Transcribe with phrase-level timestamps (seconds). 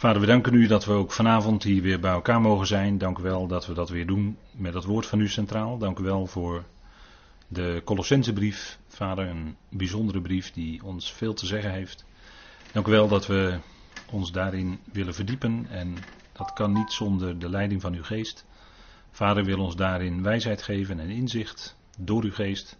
[0.00, 2.98] Vader, we danken u dat we ook vanavond hier weer bij elkaar mogen zijn.
[2.98, 5.78] Dank u wel dat we dat weer doen met het woord van u centraal.
[5.78, 6.64] Dank u wel voor
[7.48, 8.78] de Colossensebrief.
[8.88, 12.04] Vader, een bijzondere brief die ons veel te zeggen heeft.
[12.72, 13.58] Dank u wel dat we
[14.10, 15.94] ons daarin willen verdiepen en
[16.32, 18.46] dat kan niet zonder de leiding van uw geest.
[19.10, 22.78] Vader wil ons daarin wijsheid geven en inzicht door uw geest.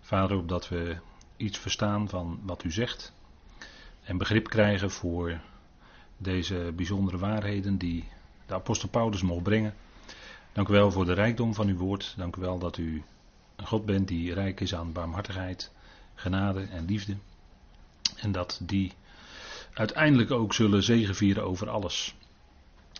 [0.00, 0.96] Vader, opdat we
[1.36, 3.12] iets verstaan van wat u zegt
[4.02, 5.40] en begrip krijgen voor
[6.16, 8.04] deze bijzondere waarheden die
[8.46, 9.74] de apostel Paulus mocht brengen.
[10.52, 12.14] Dank u wel voor de rijkdom van uw woord.
[12.16, 13.02] Dank u wel dat u
[13.56, 15.72] een God bent die rijk is aan barmhartigheid,
[16.14, 17.16] genade en liefde.
[18.16, 18.92] En dat die
[19.72, 22.14] uiteindelijk ook zullen zegevieren over alles.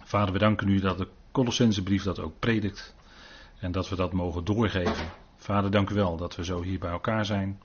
[0.04, 2.94] Vader, we danken u dat de Colossensebrief dat ook predikt
[3.58, 5.10] en dat we dat mogen doorgeven.
[5.36, 7.60] Vader, dank u wel dat we zo hier bij elkaar zijn,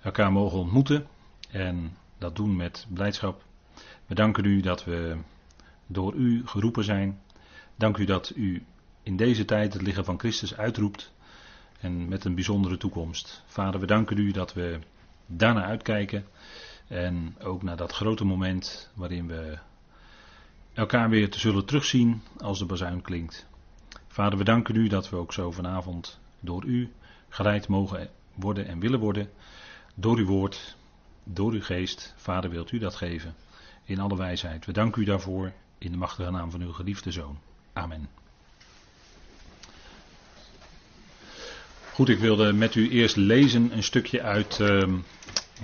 [0.00, 1.06] elkaar mogen ontmoeten
[1.50, 3.44] en dat doen met blijdschap.
[4.08, 5.16] We danken u dat we
[5.86, 7.20] door u geroepen zijn.
[7.76, 8.64] Dank u dat u
[9.02, 11.12] in deze tijd het lichaam van Christus uitroept
[11.80, 13.42] en met een bijzondere toekomst.
[13.46, 14.78] Vader, we danken u dat we
[15.26, 16.26] daarna uitkijken
[16.86, 19.58] en ook naar dat grote moment waarin we
[20.72, 23.46] elkaar weer te zullen terugzien als de bazuin klinkt.
[24.06, 26.92] Vader, we danken u dat we ook zo vanavond door u
[27.28, 29.30] geleid mogen worden en willen worden.
[29.94, 30.76] Door uw woord,
[31.24, 32.14] door uw geest.
[32.16, 33.34] Vader, wilt u dat geven
[33.88, 34.66] in alle wijsheid.
[34.66, 37.38] We danken u daarvoor in de machtige naam van uw geliefde zoon.
[37.72, 38.08] Amen.
[41.92, 44.82] Goed, ik wilde met u eerst lezen een stukje uit uh,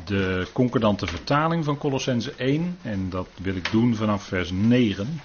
[0.05, 2.78] de concordante vertaling van Colossense 1.
[2.83, 5.20] En dat wil ik doen vanaf vers 9.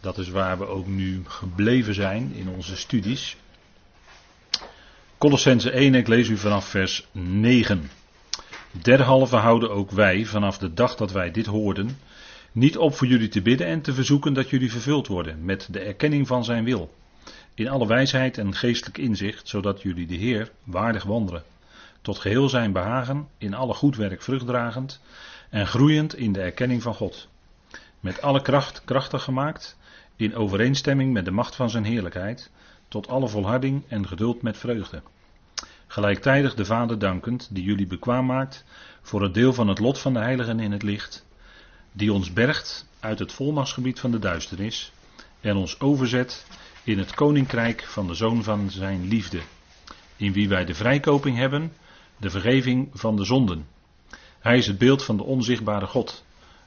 [0.00, 3.36] Dat is waar we ook nu gebleven zijn in onze studies.
[5.18, 7.90] Colossense 1, ik lees u vanaf vers 9.
[8.72, 11.98] Derhalve houden ook wij, vanaf de dag dat wij dit hoorden,
[12.52, 15.80] niet op voor jullie te bidden en te verzoeken dat jullie vervuld worden met de
[15.80, 16.94] erkenning van zijn wil.
[17.54, 21.42] In alle wijsheid en geestelijk inzicht, zodat jullie de Heer waardig wandelen.
[22.02, 25.00] Tot geheel zijn behagen, in alle goed werk vruchtdragend
[25.48, 27.28] en groeiend in de erkenning van God.
[28.00, 29.78] Met alle kracht krachtig gemaakt,
[30.16, 32.50] in overeenstemming met de macht van zijn heerlijkheid,
[32.88, 35.02] tot alle volharding en geduld met vreugde.
[35.90, 38.64] Gelijktijdig de Vader dankend, die jullie bekwaam maakt
[39.02, 41.26] voor het deel van het lot van de heiligen in het licht,
[41.92, 44.92] die ons bergt uit het volmachtsgebied van de duisternis
[45.40, 46.46] en ons overzet
[46.84, 49.40] in het koninkrijk van de Zoon van zijn liefde,
[50.16, 51.72] in wie wij de vrijkoping hebben,
[52.16, 53.66] de vergeving van de zonden.
[54.40, 56.24] Hij is het beeld van de onzichtbare God,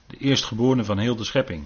[0.07, 1.65] de eerstgeborene van heel de schepping.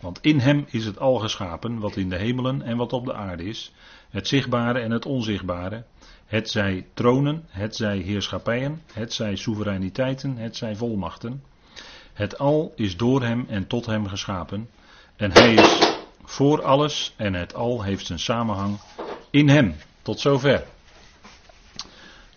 [0.00, 3.14] Want in hem is het al geschapen, wat in de hemelen en wat op de
[3.14, 3.72] aarde is,
[4.10, 5.84] het zichtbare en het onzichtbare,
[6.26, 11.42] het zij tronen, het zij heerschappijen, het zij soevereiniteiten, het zij volmachten.
[12.12, 14.68] Het al is door hem en tot hem geschapen.
[15.16, 18.78] En hij is voor alles en het al heeft zijn samenhang
[19.30, 19.74] in hem.
[20.02, 20.64] Tot zover.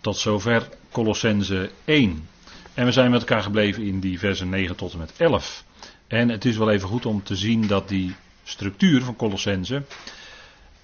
[0.00, 2.28] Tot zover Colossense 1.
[2.74, 5.64] En we zijn met elkaar gebleven in die versen 9 tot en met 11.
[6.06, 9.82] En het is wel even goed om te zien dat die structuur van Colossense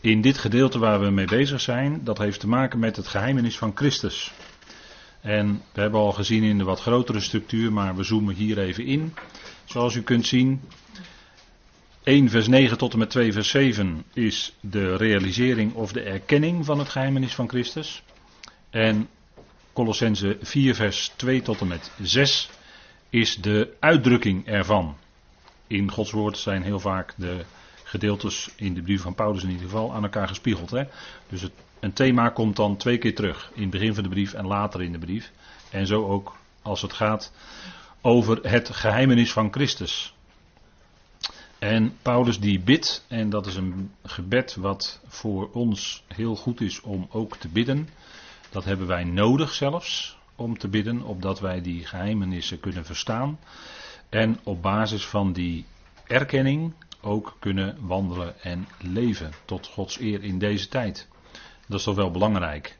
[0.04, 3.58] in dit gedeelte waar we mee bezig zijn, dat heeft te maken met het geheimenis
[3.58, 4.32] van Christus.
[5.20, 8.86] En we hebben al gezien in de wat grotere structuur, maar we zoomen hier even
[8.86, 9.14] in.
[9.64, 10.60] Zoals u kunt zien,
[12.02, 16.64] 1 vers 9 tot en met 2 vers 7 is de realisering of de erkenning
[16.64, 18.02] van het geheimenis van Christus.
[18.70, 19.08] En
[19.72, 22.50] Colossense 4 vers 2 tot en met 6
[23.10, 24.96] is de uitdrukking ervan.
[25.66, 27.44] In Gods woord zijn heel vaak de
[27.94, 30.70] gedeeltes in de brief van Paulus in ieder geval aan elkaar gespiegeld.
[30.70, 30.84] Hè?
[31.28, 33.50] Dus het, een thema komt dan twee keer terug.
[33.54, 35.32] In het begin van de brief en later in de brief.
[35.70, 37.32] En zo ook als het gaat
[38.00, 40.14] over het geheimenis van Christus.
[41.58, 46.80] En Paulus die bidt, en dat is een gebed wat voor ons heel goed is
[46.80, 47.88] om ook te bidden.
[48.50, 53.38] Dat hebben wij nodig zelfs om te bidden, opdat wij die geheimenissen kunnen verstaan.
[54.08, 55.64] En op basis van die
[56.06, 56.72] erkenning
[57.04, 61.08] ook kunnen wandelen en leven tot Gods eer in deze tijd.
[61.66, 62.76] Dat is toch wel belangrijk.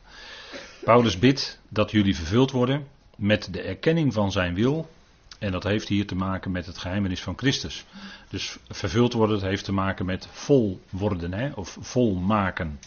[0.84, 2.86] Paulus bidt dat jullie vervuld worden
[3.16, 4.90] met de erkenning van zijn wil.
[5.38, 7.84] En dat heeft hier te maken met het geheimenis van Christus.
[8.28, 12.78] Dus vervuld worden, dat heeft te maken met vol worden hè, of volmaken.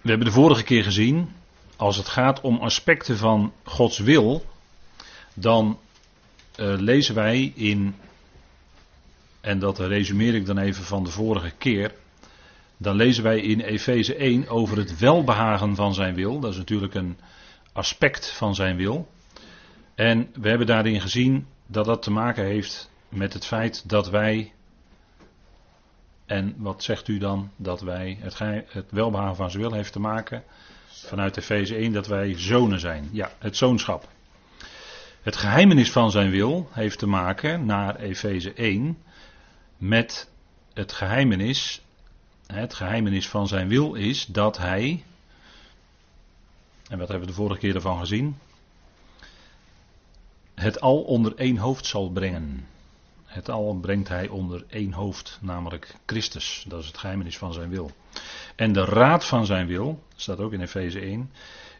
[0.00, 1.32] We hebben de vorige keer gezien,
[1.76, 4.44] als het gaat om aspecten van Gods wil,
[5.34, 5.78] dan
[6.56, 7.94] lezen wij in,
[9.40, 11.92] en dat resumeer ik dan even van de vorige keer,
[12.76, 16.40] dan lezen wij in Efeze 1 over het welbehagen van zijn wil.
[16.40, 17.18] Dat is natuurlijk een
[17.72, 19.08] aspect van zijn wil.
[19.94, 24.52] En we hebben daarin gezien dat dat te maken heeft met het feit dat wij.
[26.26, 27.50] En wat zegt u dan?
[27.56, 28.18] Dat wij.
[28.20, 28.38] Het,
[28.68, 30.42] het welbehagen van zijn wil heeft te maken.
[30.86, 33.08] Vanuit Efeze 1 dat wij zonen zijn.
[33.12, 34.08] Ja, het zoonschap.
[35.26, 38.98] Het geheimenis van zijn wil heeft te maken, naar Efeze 1,
[39.76, 40.30] met
[40.72, 41.82] het geheimenis.
[42.46, 45.04] Het geheimenis van zijn wil is dat hij.
[46.88, 48.38] En wat hebben we de vorige keer ervan gezien?
[50.54, 52.66] Het al onder één hoofd zal brengen.
[53.24, 56.64] Het al brengt hij onder één hoofd, namelijk Christus.
[56.68, 57.90] Dat is het geheimenis van zijn wil.
[58.56, 61.30] En de raad van zijn wil, staat ook in Efeze 1,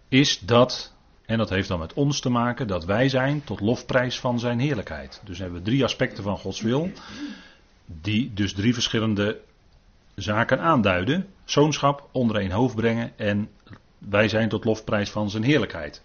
[0.08, 0.94] is dat
[1.26, 4.58] en dat heeft dan met ons te maken dat wij zijn tot lofprijs van zijn
[4.58, 5.20] heerlijkheid.
[5.24, 6.90] Dus hebben we drie aspecten van Gods wil,
[7.86, 9.40] die dus drie verschillende
[10.14, 11.26] zaken aanduiden.
[11.44, 13.48] Zoonschap onder één hoofd brengen en
[13.98, 16.02] wij zijn tot lofprijs van zijn heerlijkheid.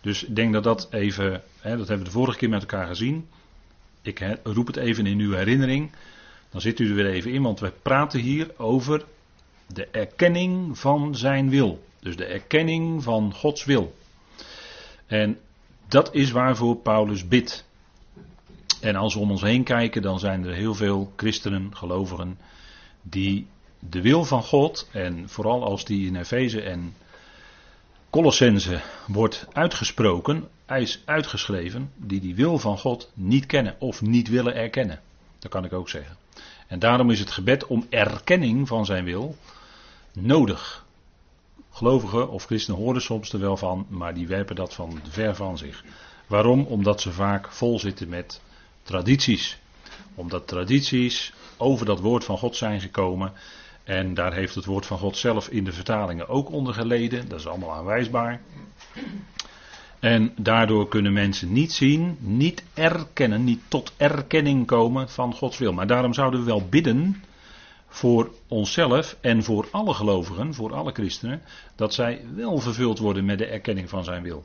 [0.00, 2.86] Dus ik denk dat dat even, hè, dat hebben we de vorige keer met elkaar
[2.86, 3.28] gezien.
[4.02, 5.90] Ik roep het even in uw herinnering.
[6.50, 9.04] Dan zit u er weer even in, want we praten hier over
[9.66, 11.84] de erkenning van zijn wil.
[12.00, 13.94] Dus de erkenning van Gods wil.
[15.12, 15.38] En
[15.88, 17.64] dat is waarvoor Paulus bidt.
[18.80, 22.38] En als we om ons heen kijken, dan zijn er heel veel christenen, gelovigen,
[23.02, 23.46] die
[23.78, 26.94] de wil van God, en vooral als die in Efeze en
[28.10, 34.54] Colossense wordt uitgesproken, is uitgeschreven, die die wil van God niet kennen of niet willen
[34.54, 35.00] erkennen.
[35.38, 36.16] Dat kan ik ook zeggen.
[36.66, 39.36] En daarom is het gebed om erkenning van zijn wil
[40.12, 40.84] nodig.
[41.72, 45.58] Gelovigen of christenen horen soms er wel van, maar die werpen dat van ver van
[45.58, 45.84] zich.
[46.26, 46.66] Waarom?
[46.66, 48.40] Omdat ze vaak vol zitten met
[48.82, 49.58] tradities.
[50.14, 53.32] Omdat tradities over dat woord van God zijn gekomen.
[53.84, 57.28] En daar heeft het woord van God zelf in de vertalingen ook onder geleden.
[57.28, 58.40] Dat is allemaal aanwijsbaar.
[60.00, 65.72] En daardoor kunnen mensen niet zien, niet erkennen, niet tot erkenning komen van Gods wil.
[65.72, 67.22] Maar daarom zouden we wel bidden
[67.92, 71.42] voor onszelf en voor alle gelovigen, voor alle christenen,
[71.76, 74.44] dat zij wel vervuld worden met de erkenning van zijn wil.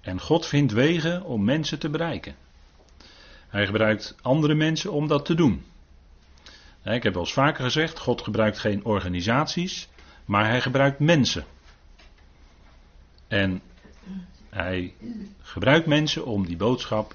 [0.00, 2.34] En God vindt wegen om mensen te bereiken.
[3.48, 5.64] Hij gebruikt andere mensen om dat te doen.
[6.84, 9.88] Ik heb wel eens vaker gezegd, God gebruikt geen organisaties,
[10.24, 11.44] maar hij gebruikt mensen.
[13.28, 13.62] En
[14.50, 14.94] hij
[15.40, 17.14] gebruikt mensen om die boodschap,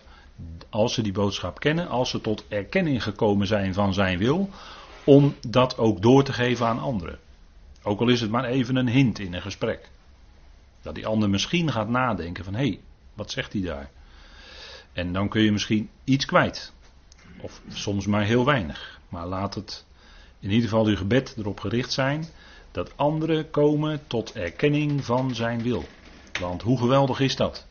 [0.69, 4.49] als ze die boodschap kennen, als ze tot erkenning gekomen zijn van zijn wil,
[5.05, 7.19] om dat ook door te geven aan anderen.
[7.83, 9.89] Ook al is het maar even een hint in een gesprek.
[10.81, 12.79] Dat die ander misschien gaat nadenken van hé, hey,
[13.13, 13.91] wat zegt hij daar?
[14.93, 16.73] En dan kun je misschien iets kwijt.
[17.41, 18.99] Of soms maar heel weinig.
[19.09, 19.85] Maar laat het
[20.39, 22.25] in ieder geval uw gebed erop gericht zijn
[22.71, 25.83] dat anderen komen tot erkenning van zijn wil.
[26.39, 27.67] Want hoe geweldig is dat?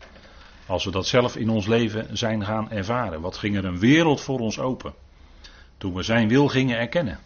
[0.66, 3.20] Als we dat zelf in ons leven zijn gaan ervaren.
[3.20, 4.94] Wat ging er een wereld voor ons open?
[5.78, 7.18] Toen we zijn wil gingen erkennen.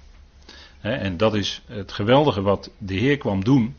[0.81, 3.77] En dat is het geweldige wat de Heer kwam doen.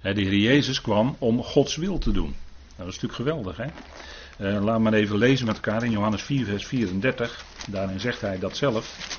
[0.00, 2.34] De Heer Jezus kwam om Gods wil te doen.
[2.76, 3.56] Nou, dat is natuurlijk geweldig.
[3.56, 3.66] Hè?
[4.38, 7.44] Uh, laat maar even lezen met elkaar in Johannes 4, vers 34.
[7.68, 9.18] Daarin zegt hij dat zelf.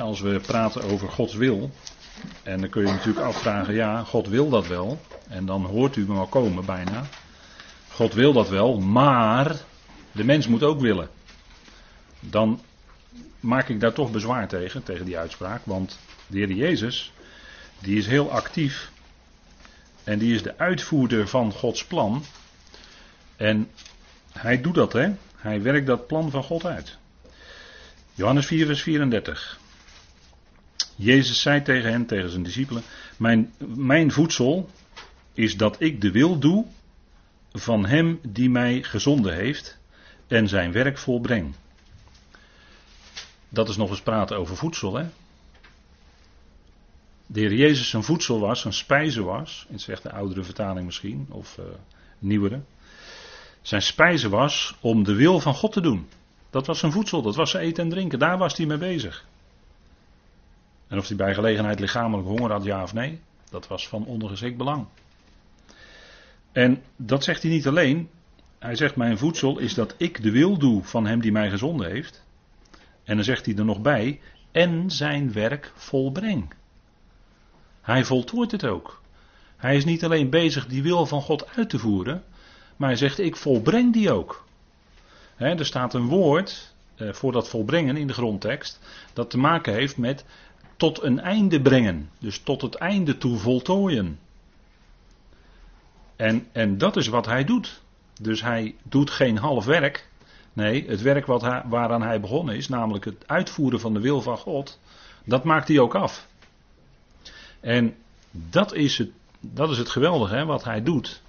[0.00, 1.70] als we praten over Gods wil.
[2.42, 5.00] En dan kun je natuurlijk afvragen, ja, God wil dat wel.
[5.28, 7.04] En dan hoort u me wel komen bijna.
[7.92, 9.56] God wil dat wel, maar
[10.12, 11.08] de mens moet ook willen
[12.20, 12.60] dan
[13.40, 15.60] maak ik daar toch bezwaar tegen, tegen die uitspraak.
[15.64, 17.12] Want de Heer Jezus,
[17.78, 18.90] die is heel actief.
[20.04, 22.24] En die is de uitvoerder van Gods plan.
[23.36, 23.68] En
[24.32, 25.12] hij doet dat, hè.
[25.36, 26.98] Hij werkt dat plan van God uit.
[28.14, 29.58] Johannes 4, vers 34.
[30.96, 32.82] Jezus zei tegen hen, tegen zijn discipelen:
[33.16, 34.70] Mijn, mijn voedsel
[35.34, 36.66] is dat ik de wil doe
[37.52, 39.78] van hem die mij gezonden heeft
[40.26, 41.54] en zijn werk volbreng.
[43.52, 44.94] Dat is nog eens praten over voedsel.
[44.94, 45.06] Hè?
[47.26, 49.66] De Heer Jezus zijn voedsel was, zijn spijze was.
[49.68, 51.64] In zegt de oudere vertaling misschien, of uh,
[52.18, 52.60] nieuwere.
[53.62, 56.08] Zijn spijze was om de wil van God te doen.
[56.50, 58.18] Dat was zijn voedsel, dat was zijn eten en drinken.
[58.18, 59.24] Daar was hij mee bezig.
[60.88, 64.56] En of hij bij gelegenheid lichamelijk honger had, ja of nee, dat was van ondergeschikt
[64.56, 64.86] belang.
[66.52, 68.10] En dat zegt hij niet alleen.
[68.58, 71.90] Hij zegt: Mijn voedsel is dat ik de wil doe van hem die mij gezonden
[71.90, 72.24] heeft.
[73.04, 76.52] En dan zegt hij er nog bij, en zijn werk volbreng.
[77.80, 79.02] Hij voltooit het ook.
[79.56, 82.24] Hij is niet alleen bezig die wil van God uit te voeren,
[82.76, 84.44] maar hij zegt, ik volbreng die ook.
[85.36, 88.80] er staat een woord eh, voor dat volbrengen in de grondtekst,
[89.12, 90.24] dat te maken heeft met
[90.76, 92.10] tot een einde brengen.
[92.18, 94.18] Dus tot het einde toe voltooien.
[96.16, 97.82] En, en dat is wat hij doet.
[98.20, 100.08] Dus hij doet geen half werk.
[100.52, 104.38] Nee, het werk wat waaraan hij begonnen is, namelijk het uitvoeren van de wil van
[104.38, 104.78] God,
[105.24, 106.28] dat maakt hij ook af.
[107.60, 107.94] En
[108.30, 111.22] dat is het, dat is het geweldige hè, wat hij doet.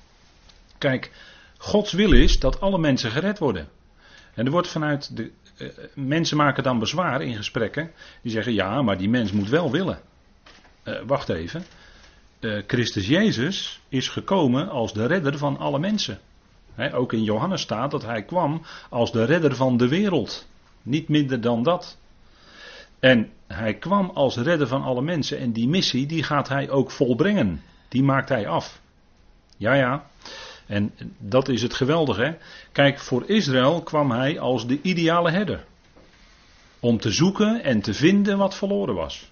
[0.78, 1.12] Kijk,
[1.58, 3.68] Gods wil is dat alle mensen gered worden.
[4.34, 5.32] En er wordt vanuit de.
[5.58, 7.92] Uh, mensen maken dan bezwaar in gesprekken.
[8.22, 10.02] Die zeggen: ja, maar die mens moet wel willen.
[10.84, 11.64] Uh, wacht even.
[12.68, 16.20] Christus Jezus is gekomen als de redder van alle mensen.
[16.94, 20.48] Ook in Johannes staat dat hij kwam als de redder van de wereld.
[20.82, 21.98] Niet minder dan dat.
[23.00, 25.38] En hij kwam als redder van alle mensen.
[25.38, 27.62] En die missie die gaat hij ook volbrengen.
[27.88, 28.82] Die maakt hij af.
[29.58, 30.10] Ja, ja.
[30.66, 32.38] En dat is het geweldige.
[32.72, 35.66] Kijk, voor Israël kwam hij als de ideale herder.
[36.80, 39.32] Om te zoeken en te vinden wat verloren was.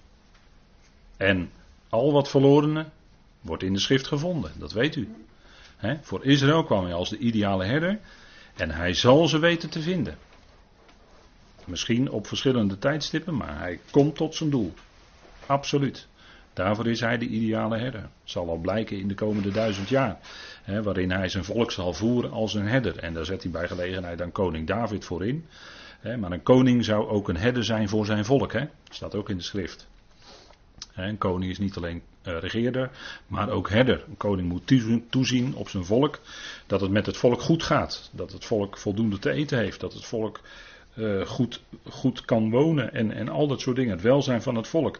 [1.16, 1.50] En
[1.88, 2.92] al wat verloren
[3.40, 5.08] wordt in de schrift gevonden, dat weet u.
[6.00, 7.98] Voor Israël kwam hij als de ideale herder
[8.56, 10.18] en hij zal ze weten te vinden.
[11.64, 14.74] Misschien op verschillende tijdstippen, maar hij komt tot zijn doel.
[15.46, 16.08] Absoluut.
[16.52, 18.08] Daarvoor is hij de ideale herder.
[18.24, 20.18] Zal al blijken in de komende duizend jaar.
[20.82, 22.98] Waarin hij zijn volk zal voeren als een herder.
[22.98, 25.46] En daar zet hij bij gelegenheid dan koning David voor in.
[26.18, 28.52] Maar een koning zou ook een herder zijn voor zijn volk.
[28.52, 28.64] Hè?
[28.90, 29.88] Staat ook in de schrift.
[30.94, 32.90] Een koning is niet alleen regeerder,
[33.26, 34.04] maar ook herder.
[34.08, 34.72] Een koning moet
[35.10, 36.18] toezien op zijn volk.
[36.66, 38.10] Dat het met het volk goed gaat.
[38.12, 39.80] Dat het volk voldoende te eten heeft.
[39.80, 40.40] Dat het volk
[40.94, 42.92] uh, goed, goed kan wonen.
[42.92, 43.92] En, en al dat soort dingen.
[43.92, 44.98] Het welzijn van het volk.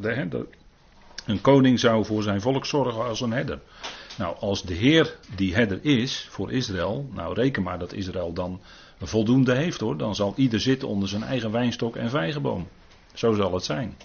[1.27, 3.61] Een koning zou voor zijn volk zorgen als een herder.
[4.19, 8.61] Nou, als de Heer die herder is voor Israël, nou reken maar dat Israël dan
[9.01, 9.97] voldoende heeft hoor.
[9.97, 12.69] Dan zal ieder zitten onder zijn eigen wijnstok en vijgenboom.
[13.15, 13.97] Zo zal het zijn.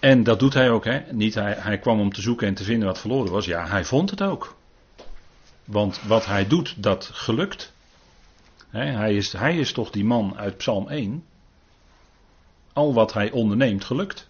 [0.00, 1.00] En dat doet hij ook, hè?
[1.12, 3.46] Niet hij, hij kwam om te zoeken en te vinden wat verloren was.
[3.46, 4.56] Ja, hij vond het ook.
[5.64, 7.72] Want wat hij doet, dat gelukt.
[8.70, 11.24] hij, is, hij is toch die man uit Psalm 1.
[12.72, 14.28] Al wat hij onderneemt, gelukt.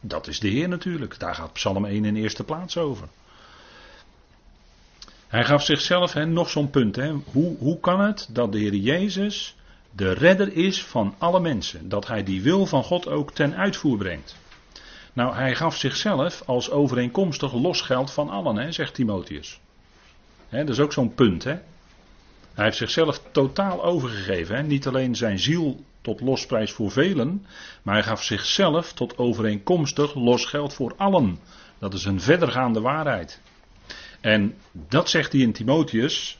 [0.00, 1.18] Dat is de Heer natuurlijk.
[1.18, 3.08] Daar gaat Psalm 1 in eerste plaats over.
[5.28, 6.96] Hij gaf zichzelf nog zo'n punt.
[7.24, 9.56] Hoe, hoe kan het dat de Heer Jezus
[9.90, 11.88] de redder is van alle mensen?
[11.88, 14.40] Dat hij die wil van God ook ten uitvoer brengt.
[15.12, 19.60] Nou, hij gaf zichzelf als overeenkomstig losgeld van allen, hè, zegt Timotheus.
[20.48, 21.44] Hè, dat is ook zo'n punt.
[21.44, 21.58] Hè.
[22.54, 24.56] Hij heeft zichzelf totaal overgegeven.
[24.56, 24.62] Hè.
[24.62, 27.46] Niet alleen zijn ziel tot losprijs voor velen,
[27.82, 31.38] maar hij gaf zichzelf tot overeenkomstig losgeld voor allen.
[31.78, 33.40] Dat is een verdergaande waarheid.
[34.20, 36.38] En dat zegt hij in Timotheus.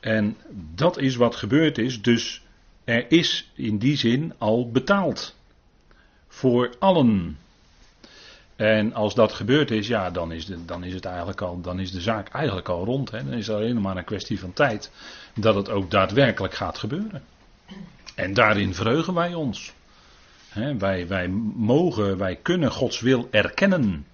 [0.00, 0.36] En
[0.74, 2.02] dat is wat gebeurd is.
[2.02, 2.42] Dus
[2.84, 5.36] er is in die zin al betaald.
[6.28, 7.38] Voor allen.
[8.56, 11.80] En als dat gebeurd is, ja, dan is, de, dan is, het eigenlijk al, dan
[11.80, 13.10] is de zaak eigenlijk al rond.
[13.10, 13.24] Hè.
[13.24, 14.90] Dan is het alleen maar een kwestie van tijd
[15.34, 17.22] dat het ook daadwerkelijk gaat gebeuren.
[18.14, 19.72] En daarin verheugen wij ons.
[20.78, 24.06] wij, wij mogen, wij kunnen Gods wil erkennen.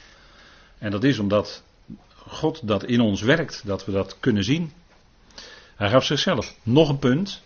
[0.79, 1.63] En dat is omdat
[2.15, 4.73] God dat in ons werkt, dat we dat kunnen zien.
[5.77, 7.43] Hij gaf zichzelf nog een punt,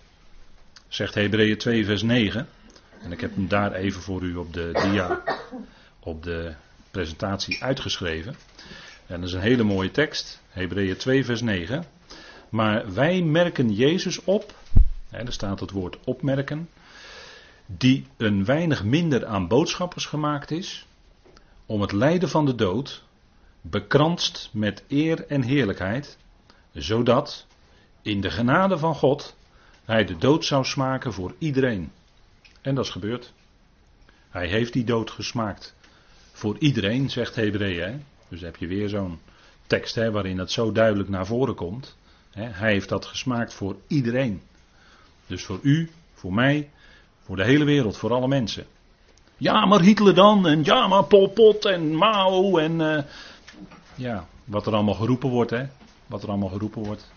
[0.88, 2.48] zegt Hebreeën 2, vers 9.
[3.02, 5.22] En ik heb hem daar even voor u op de dia,
[6.00, 6.54] op de
[6.94, 8.36] presentatie uitgeschreven.
[9.06, 11.84] En dat is een hele mooie tekst, Hebreeën 2, vers 9.
[12.48, 14.54] Maar wij merken Jezus op
[15.22, 16.68] er staat het woord opmerken.
[17.66, 20.86] Die een weinig minder aan boodschappers gemaakt is.
[21.66, 23.02] Om het lijden van de dood.
[23.60, 26.18] Bekranst met eer en heerlijkheid.
[26.72, 27.46] Zodat
[28.02, 29.36] in de genade van God
[29.84, 31.92] hij de dood zou smaken voor iedereen.
[32.60, 33.32] En dat is gebeurd.
[34.30, 35.74] Hij heeft die dood gesmaakt.
[36.36, 38.04] Voor iedereen, zegt Hebreeën.
[38.28, 39.18] Dus heb je weer zo'n
[39.66, 41.96] tekst hè, waarin dat zo duidelijk naar voren komt.
[42.30, 44.42] Hij heeft dat gesmaakt voor iedereen.
[45.26, 46.70] Dus voor u, voor mij,
[47.22, 48.66] voor de hele wereld, voor alle mensen.
[49.36, 52.80] Ja, maar Hitler dan, en ja, maar Pol Pot en Mao en.
[52.80, 52.98] Uh,
[53.94, 55.66] ja, wat er allemaal geroepen wordt, hè?
[56.06, 57.12] Wat er allemaal geroepen wordt.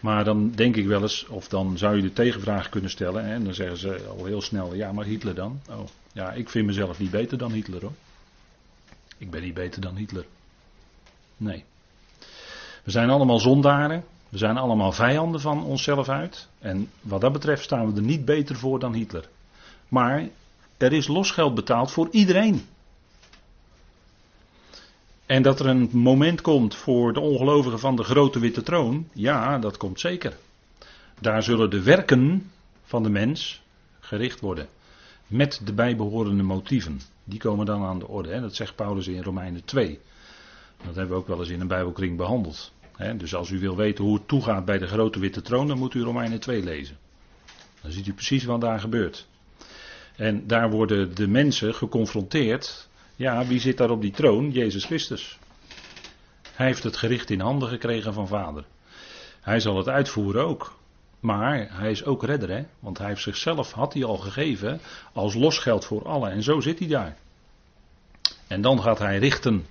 [0.00, 3.44] Maar dan denk ik wel eens, of dan zou je de tegenvraag kunnen stellen, en
[3.44, 5.60] dan zeggen ze al heel snel: ja, maar Hitler dan?
[5.70, 7.92] Oh, ja, ik vind mezelf niet beter dan Hitler hoor.
[9.18, 10.26] Ik ben niet beter dan Hitler.
[11.36, 11.64] Nee.
[12.84, 14.04] We zijn allemaal zondaren.
[14.28, 16.48] We zijn allemaal vijanden van onszelf uit.
[16.58, 19.28] En wat dat betreft staan we er niet beter voor dan Hitler.
[19.88, 20.28] Maar
[20.76, 22.66] er is losgeld betaald voor iedereen.
[25.30, 29.58] En dat er een moment komt voor de ongelovigen van de grote witte troon, ja,
[29.58, 30.36] dat komt zeker.
[31.20, 32.50] Daar zullen de werken
[32.84, 33.62] van de mens
[34.00, 34.68] gericht worden.
[35.26, 37.00] Met de bijbehorende motieven.
[37.24, 38.28] Die komen dan aan de orde.
[38.28, 38.40] Hè?
[38.40, 39.98] Dat zegt Paulus in Romeinen 2.
[40.84, 42.72] Dat hebben we ook wel eens in een Bijbelkring behandeld
[43.16, 45.94] dus als u wil weten hoe het toegaat bij de grote witte troon, dan moet
[45.94, 46.96] u Romeinen 2 lezen.
[47.82, 49.26] Dan ziet u precies wat daar gebeurt.
[50.16, 52.88] En daar worden de mensen geconfronteerd.
[53.20, 54.50] Ja, wie zit daar op die troon?
[54.50, 55.38] Jezus Christus.
[56.52, 58.64] Hij heeft het gericht in handen gekregen van Vader.
[59.40, 60.78] Hij zal het uitvoeren ook.
[61.20, 62.64] Maar hij is ook redder, hè?
[62.78, 64.80] Want hij heeft zichzelf, had hij al gegeven,
[65.12, 66.30] als losgeld voor allen.
[66.30, 67.16] En zo zit hij daar.
[68.46, 69.66] En dan gaat hij richten.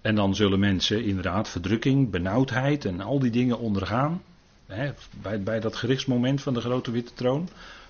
[0.00, 4.22] En dan zullen mensen inderdaad verdrukking, benauwdheid en al die dingen ondergaan.
[4.66, 7.48] Hè, bij, bij dat gerichtsmoment van de grote witte troon.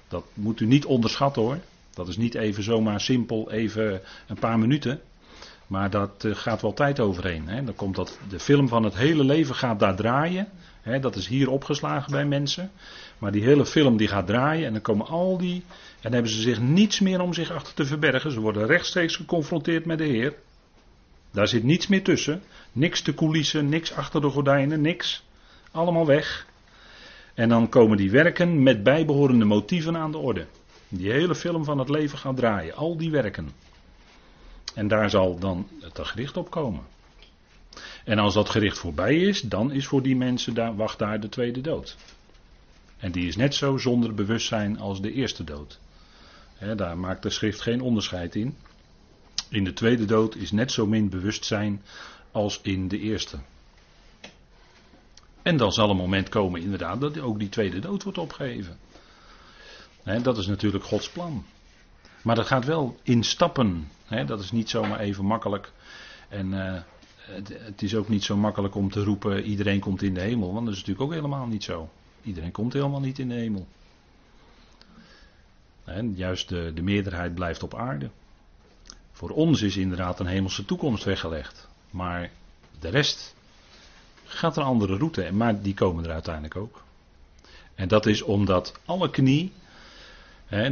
[0.08, 1.58] Dat moet u niet onderschatten hoor.
[1.94, 5.00] Dat is niet even zomaar simpel, even een paar minuten.
[5.66, 7.48] Maar dat uh, gaat wel tijd overheen.
[7.48, 7.64] Hè.
[7.64, 10.48] Dan komt dat, de film van het hele leven gaat daar draaien.
[10.82, 12.70] Hè, dat is hier opgeslagen bij mensen.
[13.18, 15.62] Maar die hele film die gaat draaien en dan komen al die.
[15.64, 18.32] En dan hebben ze zich niets meer om zich achter te verbergen.
[18.32, 20.34] Ze worden rechtstreeks geconfronteerd met de Heer.
[21.30, 22.42] Daar zit niets meer tussen.
[22.72, 25.24] Niks te coulissen, niks achter de gordijnen, niks.
[25.70, 26.46] Allemaal weg.
[27.34, 30.46] En dan komen die werken met bijbehorende motieven aan de orde.
[30.88, 32.74] Die hele film van het leven gaat draaien.
[32.74, 33.50] Al die werken.
[34.74, 36.82] En daar zal dan het gericht op komen.
[38.04, 41.28] En als dat gericht voorbij is, dan is voor die mensen daar, wacht daar de
[41.28, 41.96] tweede dood.
[42.96, 45.78] En die is net zo zonder bewustzijn als de eerste dood.
[46.76, 48.56] daar maakt de schrift geen onderscheid in.
[49.48, 51.82] In de tweede dood is net zo min bewustzijn
[52.32, 53.38] als in de eerste.
[55.42, 58.78] En dan zal een moment komen, inderdaad, dat ook die tweede dood wordt opgeheven.
[60.04, 61.44] Dat is natuurlijk Gods plan.
[62.22, 63.88] Maar dat gaat wel in stappen.
[64.26, 65.72] dat is niet zomaar even makkelijk.
[66.28, 66.80] En uh,
[67.16, 70.52] het, het, is ook niet zo makkelijk om te roepen: iedereen komt in de hemel.
[70.52, 71.88] Want dat is natuurlijk ook helemaal niet zo.
[72.22, 73.66] Iedereen komt helemaal niet in de hemel.
[76.14, 78.10] Juist de, de meerderheid blijft op aarde.
[79.12, 81.68] Voor ons is inderdaad een hemelse toekomst weggelegd.
[81.90, 82.30] Maar
[82.80, 83.34] de rest
[84.24, 85.32] gaat een andere route.
[85.32, 86.82] Maar die komen er uiteindelijk ook.
[87.74, 89.52] En dat is omdat alle knie,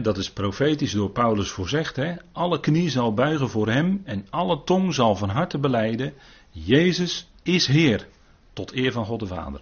[0.02, 1.98] dat is profetisch door Paulus voorzegd,
[2.32, 6.12] alle knie zal buigen voor hem en alle tong zal van harte beleiden,
[6.50, 8.08] Jezus is Heer,
[8.52, 9.60] tot eer van God de Vader.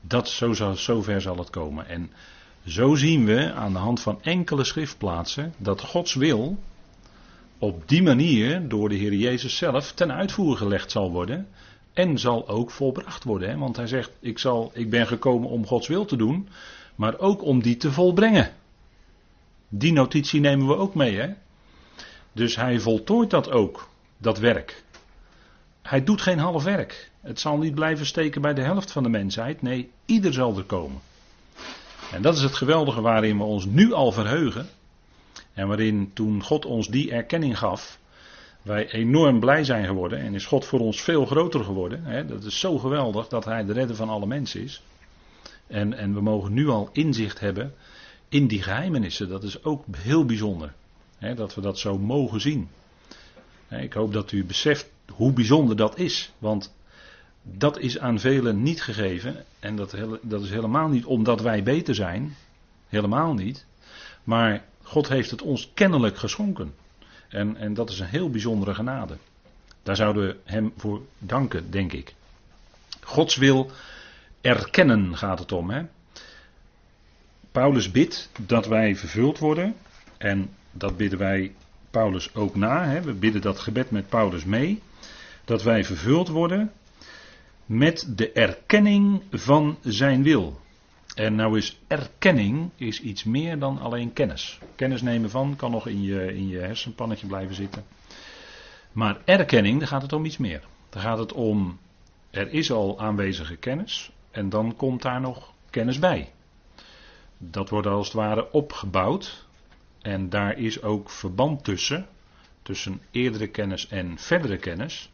[0.00, 1.88] Dat zo zal, zover zal het komen.
[1.88, 2.10] En
[2.66, 6.58] zo zien we aan de hand van enkele schriftplaatsen dat Gods wil
[7.58, 11.48] op die manier door de Heer Jezus zelf ten uitvoer gelegd zal worden
[11.92, 13.58] en zal ook volbracht worden.
[13.58, 16.48] Want hij zegt, ik, zal, ik ben gekomen om Gods wil te doen,
[16.94, 18.52] maar ook om die te volbrengen.
[19.68, 21.16] Die notitie nemen we ook mee.
[21.16, 21.28] Hè?
[22.32, 24.82] Dus hij voltooit dat ook, dat werk.
[25.82, 27.10] Hij doet geen half werk.
[27.20, 29.62] Het zal niet blijven steken bij de helft van de mensheid.
[29.62, 31.00] Nee, ieder zal er komen.
[32.12, 34.68] En dat is het geweldige waarin we ons nu al verheugen.
[35.52, 37.98] En waarin toen God ons die erkenning gaf,
[38.62, 40.18] wij enorm blij zijn geworden.
[40.18, 42.28] En is God voor ons veel groter geworden.
[42.28, 44.82] Dat is zo geweldig dat Hij de redder van alle mensen is.
[45.66, 47.74] En, en we mogen nu al inzicht hebben
[48.28, 49.28] in die geheimenissen.
[49.28, 50.72] Dat is ook heel bijzonder.
[51.18, 51.34] Hè?
[51.34, 52.68] Dat we dat zo mogen zien.
[53.68, 56.32] Ik hoop dat u beseft hoe bijzonder dat is.
[56.38, 56.74] Want
[57.42, 59.44] dat is aan velen niet gegeven.
[59.60, 62.36] En dat, dat is helemaal niet omdat wij beter zijn.
[62.88, 63.66] Helemaal niet.
[64.24, 66.74] Maar God heeft het ons kennelijk geschonken.
[67.28, 69.16] En, en dat is een heel bijzondere genade.
[69.82, 72.14] Daar zouden we hem voor danken, denk ik.
[73.00, 73.70] Gods wil
[74.40, 75.70] erkennen gaat het om.
[75.70, 75.82] Hè?
[77.58, 79.74] Paulus bidt dat wij vervuld worden.
[80.18, 81.54] En dat bidden wij
[81.90, 82.84] Paulus ook na.
[82.84, 83.00] Hè?
[83.00, 84.82] We bidden dat gebed met Paulus mee.
[85.44, 86.72] Dat wij vervuld worden
[87.66, 90.60] met de erkenning van zijn wil.
[91.14, 94.58] En nou is erkenning is iets meer dan alleen kennis.
[94.76, 97.84] Kennis nemen van kan nog in je, in je hersenpannetje blijven zitten.
[98.92, 100.62] Maar erkenning, daar gaat het om iets meer.
[100.90, 101.78] Dan gaat het om,
[102.30, 106.32] er is al aanwezige kennis en dan komt daar nog kennis bij.
[107.38, 109.46] Dat wordt als het ware opgebouwd
[110.02, 112.06] en daar is ook verband tussen,
[112.62, 115.10] tussen eerdere kennis en verdere kennis.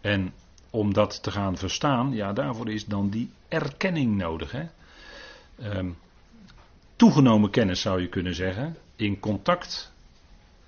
[0.00, 0.32] En
[0.70, 4.52] om dat te gaan verstaan, ja, daarvoor is dan die erkenning nodig.
[4.52, 4.66] Hè?
[5.78, 5.96] um,
[6.96, 9.92] toegenomen kennis zou je kunnen zeggen, in contact,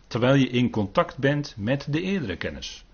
[0.06, 2.84] terwijl je in contact bent met de eerdere kennis.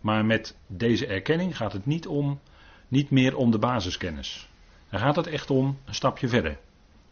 [0.00, 2.40] Maar met deze erkenning gaat het niet, om,
[2.88, 4.48] niet meer om de basiskennis.
[4.90, 6.58] Dan gaat het echt om een stapje verder.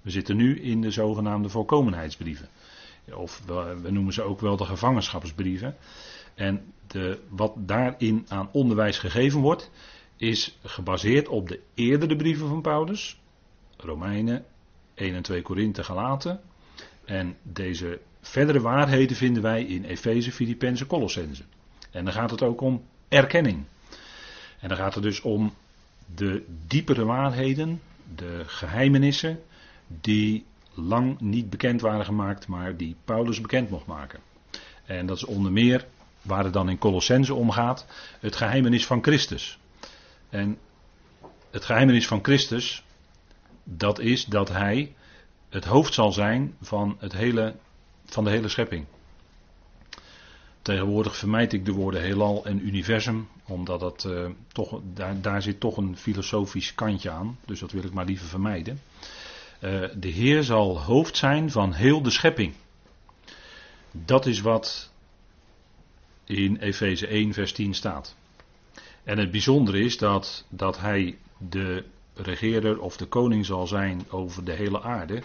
[0.05, 2.49] We zitten nu in de zogenaamde voorkomenheidsbrieven.
[3.15, 5.77] Of we, noemen ze ook wel de gevangenschapsbrieven.
[6.35, 9.71] En de, wat daarin aan onderwijs gegeven wordt,
[10.17, 13.21] is gebaseerd op de eerdere brieven van Paulus.
[13.77, 14.45] Romeinen,
[14.95, 16.41] 1 en 2 Korinthe gelaten.
[17.05, 21.43] En deze verdere waarheden vinden wij in Efeze, Filippenzen, Colossense.
[21.91, 23.65] En dan gaat het ook om erkenning.
[24.61, 25.55] En dan gaat het dus om
[26.15, 27.81] de diepere waarheden,
[28.15, 29.41] de geheimenissen,
[29.87, 30.45] die
[30.75, 34.21] lang niet bekend waren gemaakt, maar die Paulus bekend mocht maken.
[34.85, 35.87] En dat is onder meer
[36.23, 37.87] waar het dan in Colossense om gaat,
[38.21, 39.59] het geheimenis van Christus.
[40.29, 40.59] En
[41.51, 42.85] het geheimenis van Christus,
[43.65, 44.95] dat is dat hij
[45.49, 47.55] het hoofd zal zijn van, het hele,
[48.05, 48.87] van de hele schepping.
[50.63, 55.61] Tegenwoordig vermijd ik de woorden heelal en universum, omdat dat, uh, toch, daar, daar zit
[55.61, 57.39] toch een filosofisch kantje aan.
[57.45, 58.81] Dus dat wil ik maar liever vermijden.
[59.65, 62.55] Uh, de Heer zal hoofd zijn van heel de schepping.
[63.91, 64.93] Dat is wat
[66.25, 68.17] in Efeze 1, vers 10 staat.
[69.05, 74.45] En het bijzondere is dat, dat hij de regeerder of de koning zal zijn over
[74.45, 75.23] de hele aarde.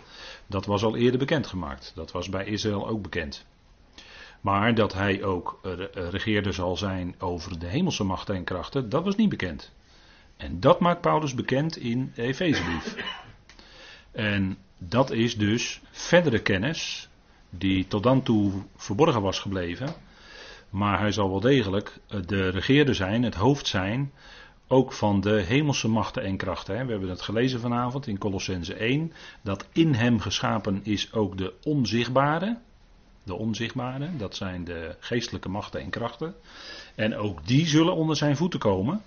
[0.47, 1.91] Dat was al eerder bekendgemaakt.
[1.95, 3.45] Dat was bij Israël ook bekend.
[4.41, 5.59] Maar dat hij ook
[5.93, 9.71] regeerder zal zijn over de hemelse machten en krachten, dat was niet bekend.
[10.37, 12.95] En dat maakt Paulus bekend in de Efezebrief.
[14.19, 17.09] En dat is dus verdere kennis
[17.49, 19.93] die tot dan toe verborgen was gebleven.
[20.69, 24.11] Maar hij zal wel degelijk de regeerder zijn, het hoofd zijn,
[24.67, 26.85] ook van de hemelse machten en krachten.
[26.85, 31.53] We hebben het gelezen vanavond in Colossense 1, dat in hem geschapen is ook de
[31.63, 32.57] onzichtbare.
[33.23, 36.35] De onzichtbare, dat zijn de geestelijke machten en krachten.
[36.95, 39.01] En ook die zullen onder zijn voeten komen.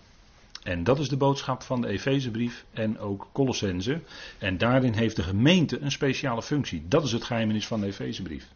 [0.63, 4.01] En dat is de boodschap van de Efezebrief en ook Colossense.
[4.39, 6.83] En daarin heeft de gemeente een speciale functie.
[6.89, 8.49] Dat is het geheimenis van de Efezebrief.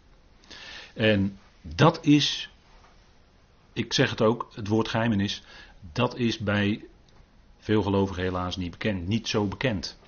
[0.95, 2.51] En dat is,
[3.73, 5.43] ik zeg het ook, het woord geheimenis,
[5.93, 6.85] dat is bij
[7.59, 9.99] veel gelovigen helaas niet bekend, niet zo bekend.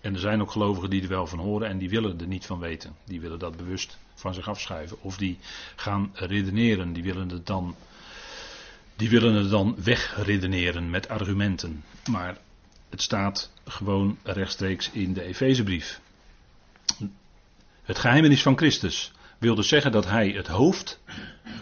[0.00, 2.46] En er zijn ook gelovigen die er wel van horen en die willen er niet
[2.46, 2.96] van weten.
[3.04, 5.02] Die willen dat bewust van zich afschuiven.
[5.02, 5.38] Of die
[5.76, 7.74] gaan redeneren, die willen het dan,
[8.96, 11.84] die willen het dan wegredeneren met argumenten.
[12.10, 12.38] Maar
[12.90, 16.00] het staat gewoon rechtstreeks in de Efezebrief.
[17.82, 21.00] Het geheimenis van Christus wil dus zeggen dat hij het hoofd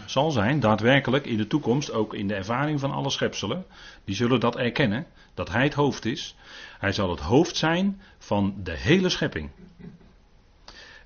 [0.05, 3.65] zal zijn, daadwerkelijk in de toekomst, ook in de ervaring van alle schepselen.
[4.05, 6.35] Die zullen dat erkennen, dat hij het hoofd is.
[6.79, 9.49] Hij zal het hoofd zijn van de hele schepping.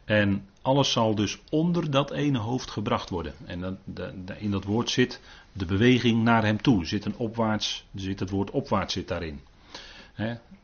[0.05, 3.33] En alles zal dus onder dat ene hoofd gebracht worden.
[3.45, 3.79] En
[4.37, 5.21] in dat woord zit
[5.57, 6.85] de beweging naar hem toe.
[6.85, 9.41] Zit een opwaarts, zit het woord opwaarts zit daarin.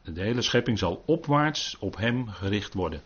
[0.04, 3.02] De hele schepping zal opwaarts op hem gericht worden.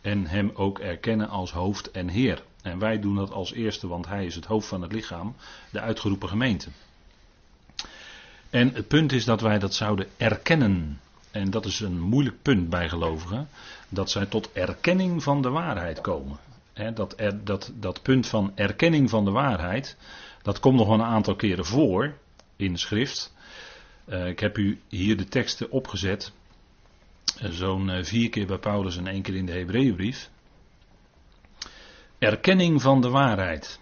[0.00, 2.42] En hem ook erkennen als hoofd en heer.
[2.62, 5.34] En wij doen dat als eerste, want hij is het hoofd van het lichaam,
[5.70, 6.68] de uitgeroepen gemeente.
[8.50, 11.00] En het punt is dat wij dat zouden erkennen.
[11.30, 13.48] En dat is een moeilijk punt bij gelovigen.
[13.88, 16.38] Dat zij tot erkenning van de waarheid komen.
[16.94, 19.96] dat, dat, dat punt van erkenning van de waarheid.
[20.48, 22.18] Dat komt nog wel een aantal keren voor
[22.56, 23.34] in de schrift.
[24.06, 26.32] Uh, ik heb u hier de teksten opgezet.
[27.42, 30.30] Uh, Zo'n uh, vier keer bij Paulus en één keer in de Hebreeënbrief.
[32.18, 33.80] Erkenning van de waarheid.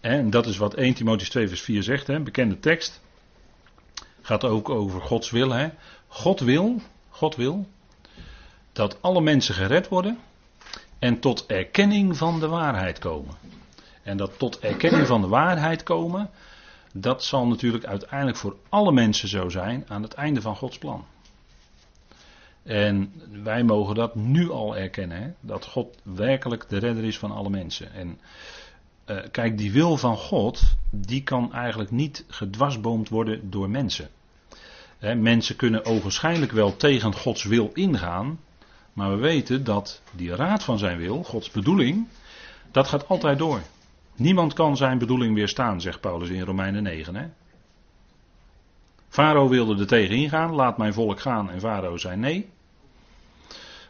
[0.00, 3.00] En dat is wat 1 Timotheus 2 vers 4 zegt, hè, bekende tekst.
[4.22, 5.50] Gaat ook over Gods wil.
[5.50, 5.68] Hè.
[6.06, 7.68] God wil, God wil
[8.72, 10.18] dat alle mensen gered worden
[10.98, 13.61] en tot erkenning van de waarheid komen.
[14.02, 16.30] En dat tot erkenning van de waarheid komen,
[16.92, 21.04] dat zal natuurlijk uiteindelijk voor alle mensen zo zijn aan het einde van Gods plan.
[22.62, 23.12] En
[23.42, 25.30] wij mogen dat nu al erkennen, hè?
[25.40, 27.92] dat God werkelijk de redder is van alle mensen.
[27.92, 28.18] En
[29.06, 34.08] uh, kijk, die wil van God, die kan eigenlijk niet gedwarsboomd worden door mensen.
[34.98, 38.40] Hè, mensen kunnen ogenschijnlijk wel tegen Gods wil ingaan,
[38.92, 42.08] maar we weten dat die raad van zijn wil, Gods bedoeling,
[42.70, 43.60] dat gaat altijd door.
[44.16, 47.14] Niemand kan zijn bedoeling weerstaan, zegt Paulus in Romeinen 9.
[47.14, 47.26] Hè?
[49.08, 52.48] Farao wilde er tegen ingaan, laat mijn volk gaan en Farao zei nee.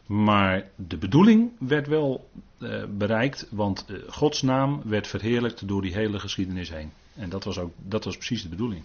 [0.06, 5.94] Maar de bedoeling werd wel uh, bereikt, want uh, Gods naam werd verheerlijkt door die
[5.94, 6.92] hele geschiedenis heen.
[7.14, 8.82] En dat was, ook, dat was precies de bedoeling.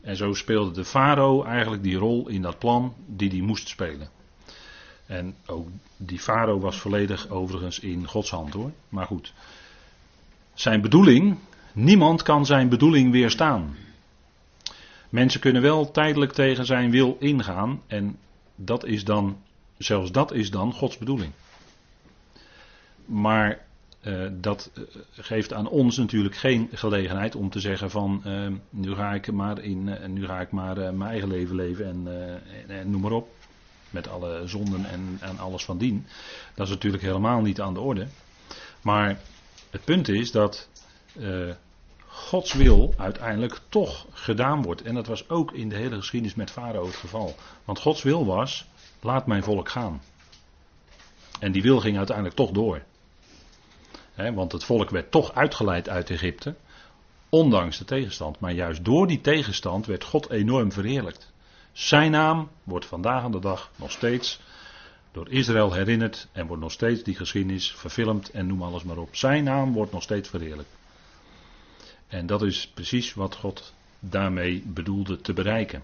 [0.00, 4.08] En zo speelde de farao eigenlijk die rol in dat plan die hij moest spelen.
[5.06, 8.72] En ook die farao was volledig overigens in Gods hand hoor.
[8.88, 9.32] Maar goed.
[10.58, 11.38] Zijn bedoeling,
[11.72, 13.76] niemand kan zijn bedoeling weerstaan.
[15.08, 18.18] Mensen kunnen wel tijdelijk tegen zijn wil ingaan en
[18.54, 19.36] dat is dan,
[19.76, 21.32] zelfs dat is dan Gods bedoeling.
[23.04, 23.58] Maar
[24.02, 28.94] uh, dat uh, geeft aan ons natuurlijk geen gelegenheid om te zeggen van uh, nu
[28.94, 32.06] ga ik maar, in, nu ga ik maar mijn eigen leven leven en,
[32.66, 33.28] en, en, noem maar op.
[33.90, 36.06] Met alle zonden en, en alles van dien.
[36.54, 38.06] Dat is natuurlijk helemaal niet aan de orde.
[38.82, 39.18] Maar
[39.70, 40.68] het punt is dat
[42.06, 44.82] Gods wil uiteindelijk toch gedaan wordt.
[44.82, 47.34] En dat was ook in de hele geschiedenis met Farao het geval.
[47.64, 48.66] Want Gods wil was,
[49.00, 50.02] laat mijn volk gaan.
[51.40, 52.82] En die wil ging uiteindelijk toch door.
[54.34, 56.54] want het volk werd toch uitgeleid uit Egypte.
[57.28, 58.40] Ondanks de tegenstand.
[58.40, 61.32] Maar juist door die tegenstand werd God enorm verheerlijkt.
[61.72, 64.40] Zijn naam wordt vandaag aan de dag nog steeds
[65.12, 69.16] door Israël herinnerd en wordt nog steeds die geschiedenis verfilmd en noem alles maar op.
[69.16, 70.76] Zijn naam wordt nog steeds verheerlijkt.
[72.08, 75.82] En dat is precies wat God daarmee bedoelde te bereiken.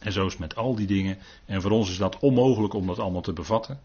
[0.00, 1.18] En zo is het met al die dingen.
[1.44, 3.80] En voor ons is dat onmogelijk om dat allemaal te bevatten.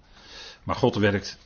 [0.63, 1.37] Maar God werkt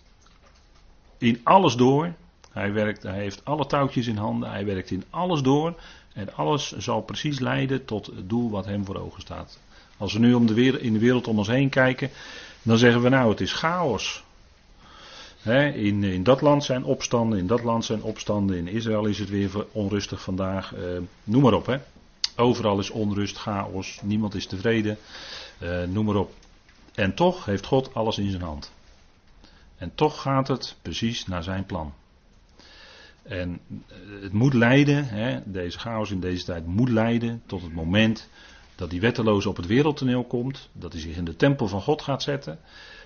[1.18, 2.14] in alles door.
[2.52, 4.50] Hij, werkt, hij heeft alle touwtjes in handen.
[4.50, 5.80] Hij werkt in alles door.
[6.14, 9.60] En alles zal precies leiden tot het doel wat hem voor ogen staat.
[9.98, 12.10] Als we nu om de wereld, in de wereld om ons heen kijken,
[12.66, 14.24] dan zeggen we nou het is chaos.
[15.74, 19.30] in, in dat land zijn opstanden, in dat land zijn opstanden, in Israël is het
[19.30, 20.74] weer onrustig vandaag.
[20.74, 20.82] Eh,
[21.24, 21.66] noem maar op.
[21.66, 21.78] Hè.
[22.36, 24.98] Overal is onrust, chaos, niemand is tevreden.
[25.60, 26.34] Uh, noem maar op.
[26.94, 28.72] En toch heeft God alles in zijn hand.
[29.78, 31.94] En toch gaat het precies naar zijn plan.
[33.24, 37.74] En eh, het moet leiden, hè, deze chaos in deze tijd moet leiden tot het
[37.74, 38.30] moment
[38.76, 42.02] dat die wetteloze op het wereldtoneel komt, dat hij zich in de tempel van God
[42.02, 42.60] gaat zetten.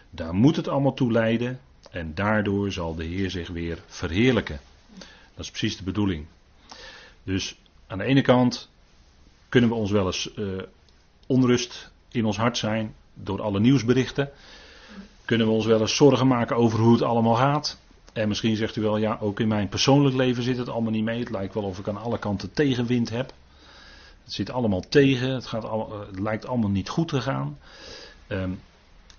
[0.09, 1.59] Daar moet het allemaal toe leiden
[1.91, 4.59] en daardoor zal de Heer zich weer verheerlijken.
[5.35, 6.25] Dat is precies de bedoeling.
[7.23, 7.55] Dus
[7.87, 8.69] aan de ene kant
[9.49, 10.61] kunnen we ons wel eens uh,
[11.27, 14.29] onrust in ons hart zijn door alle nieuwsberichten.
[15.25, 17.79] Kunnen we ons wel eens zorgen maken over hoe het allemaal gaat.
[18.13, 21.03] En misschien zegt u wel, ja, ook in mijn persoonlijk leven zit het allemaal niet
[21.03, 21.19] mee.
[21.19, 23.33] Het lijkt wel of ik aan alle kanten tegenwind heb.
[24.29, 27.59] Het zit allemaal tegen, het, gaat al, het lijkt allemaal niet goed te gaan.
[28.27, 28.53] Ehm,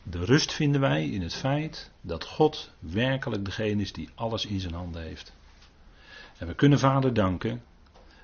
[0.03, 4.61] de rust vinden wij in het feit dat God werkelijk degene is die alles in
[4.61, 5.33] zijn handen heeft.
[6.39, 7.63] En we kunnen Vader danken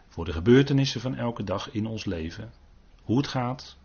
[0.09, 2.53] voor de gebeurtenissen van elke dag in ons leven.
[3.03, 3.77] Hoe het gaat,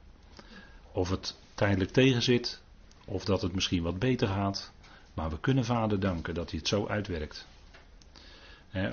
[0.92, 2.62] of het tijdelijk tegenzit,
[3.06, 4.72] of dat het misschien wat beter gaat.
[5.14, 7.48] Maar we kunnen Vader danken dat hij het zo uitwerkt.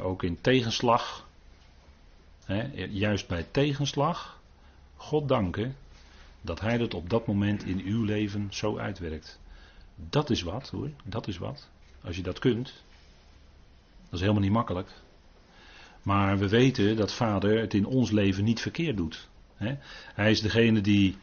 [0.00, 1.27] ook in tegenslag
[2.90, 4.40] juist bij tegenslag,
[4.96, 5.76] God danken
[6.40, 9.38] dat Hij dat op dat moment in uw leven zo uitwerkt.
[9.94, 11.68] Dat is wat hoor, dat is wat.
[12.04, 12.64] Als je dat kunt,
[14.04, 14.90] dat is helemaal niet makkelijk.
[16.02, 19.28] Maar we weten dat Vader het in ons leven niet verkeerd doet.
[20.14, 21.16] Hij is degene die,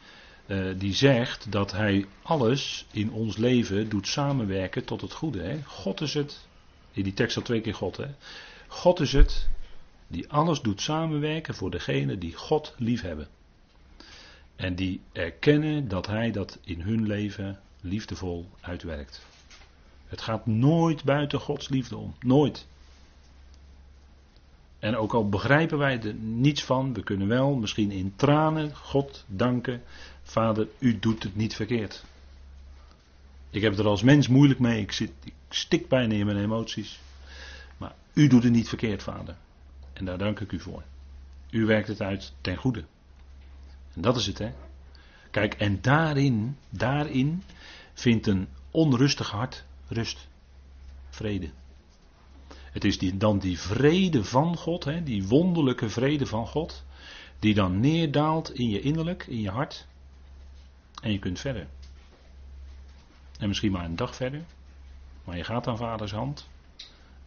[0.46, 5.58] uh, die zegt dat Hij alles in ons leven doet samenwerken tot het goede.
[5.64, 6.46] God is het,
[6.92, 7.96] in die tekst al twee keer God.
[7.96, 8.06] Hè?
[8.66, 9.48] God is het
[10.06, 13.28] die alles doet samenwerken voor degene die God liefhebben.
[14.56, 19.26] En die erkennen dat Hij dat in hun leven liefdevol uitwerkt.
[20.06, 22.14] Het gaat nooit buiten Gods liefde om.
[22.20, 22.66] Nooit.
[24.78, 29.24] En ook al begrijpen wij er niets van, we kunnen wel misschien in tranen God
[29.28, 29.82] danken.
[30.22, 32.04] Vader, u doet het niet verkeerd.
[33.50, 34.80] Ik heb er als mens moeilijk mee.
[34.80, 37.00] Ik, zit, ik stik bijna in mijn emoties.
[37.76, 39.36] Maar u doet het niet verkeerd, vader.
[39.96, 40.82] En daar dank ik u voor.
[41.50, 42.84] U werkt het uit ten goede.
[43.94, 44.52] En dat is het, hè.
[45.30, 47.42] Kijk, en daarin, daarin
[47.92, 50.28] vindt een onrustig hart rust.
[51.08, 51.50] Vrede.
[52.48, 56.84] Het is die, dan die vrede van God, hè, die wonderlijke vrede van God,
[57.38, 59.86] die dan neerdaalt in je innerlijk, in je hart.
[61.02, 61.66] En je kunt verder.
[63.38, 64.44] En misschien maar een dag verder.
[65.24, 66.48] Maar je gaat aan vaders hand.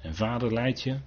[0.01, 0.99] En vader leidt je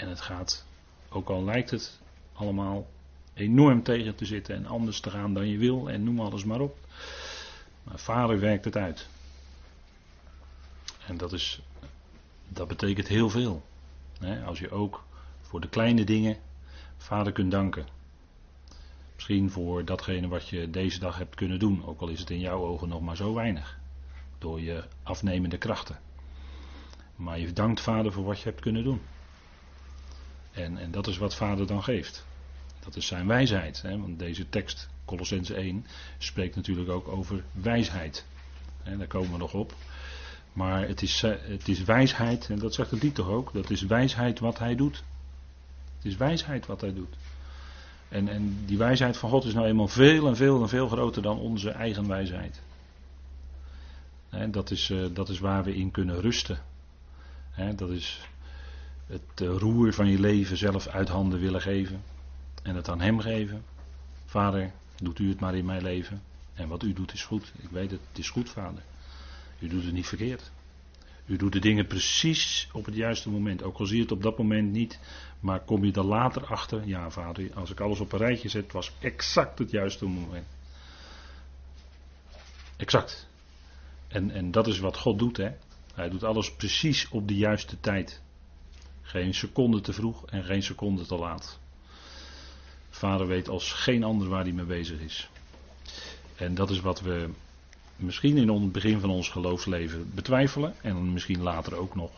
[0.00, 0.66] en het gaat,
[1.08, 2.00] ook al lijkt het
[2.32, 2.86] allemaal
[3.34, 6.60] enorm tegen te zitten en anders te gaan dan je wil en noem alles maar
[6.60, 6.78] op.
[7.82, 9.08] Maar vader werkt het uit.
[11.06, 11.60] En dat, is,
[12.48, 13.62] dat betekent heel veel.
[14.44, 15.04] als je ook
[15.40, 16.36] voor de kleine dingen
[16.96, 17.86] vader kunt danken.
[19.14, 22.40] Misschien voor datgene wat je deze dag hebt kunnen doen, ook al is het in
[22.40, 23.78] jouw ogen nog maar zo weinig.
[24.38, 25.98] Door je afnemende krachten.
[27.16, 29.00] Maar je dankt vader voor wat je hebt kunnen doen.
[30.52, 32.24] En, en dat is wat vader dan geeft.
[32.80, 33.82] Dat is zijn wijsheid.
[33.82, 33.98] Hè?
[33.98, 35.86] Want deze tekst, Colossense 1,
[36.18, 38.24] spreekt natuurlijk ook over wijsheid.
[38.82, 39.74] Daar komen we nog op.
[40.52, 43.70] Maar het is, eh, het is wijsheid, en dat zegt het lied toch ook, dat
[43.70, 45.02] is wijsheid wat hij doet.
[45.96, 47.16] Het is wijsheid wat hij doet.
[48.08, 51.22] En, en die wijsheid van God is nou eenmaal veel en veel en veel groter
[51.22, 52.60] dan onze eigen wijsheid.
[54.28, 56.58] En dat, is, uh, dat is waar we in kunnen rusten.
[57.76, 58.20] dat is
[59.10, 62.02] het eh, roer van je leven zelf uit handen willen geven
[62.62, 63.64] en het aan Hem geven.
[64.26, 66.22] Vader, doet u het maar in mijn leven.
[66.54, 67.52] En wat u doet is goed.
[67.58, 68.82] Ik weet het, het is goed, Vader.
[69.58, 70.50] U doet het niet verkeerd.
[71.26, 73.62] U doet de dingen precies op het juiste moment.
[73.62, 74.98] Ook al zie je het op dat moment niet.
[75.40, 76.86] Maar kom je er later achter.
[76.86, 80.46] Ja, vader, als ik alles op een rijtje zet, was exact het juiste moment.
[82.76, 83.28] Exact.
[84.08, 85.50] En, en dat is wat God doet, hè.
[85.94, 88.22] Hij doet alles precies op de juiste tijd.
[89.10, 91.58] Geen seconde te vroeg en geen seconde te laat.
[92.90, 95.28] Vader weet als geen ander waar hij mee bezig is.
[96.36, 97.28] En dat is wat we
[97.96, 102.10] misschien in het begin van ons geloofsleven betwijfelen en misschien later ook nog.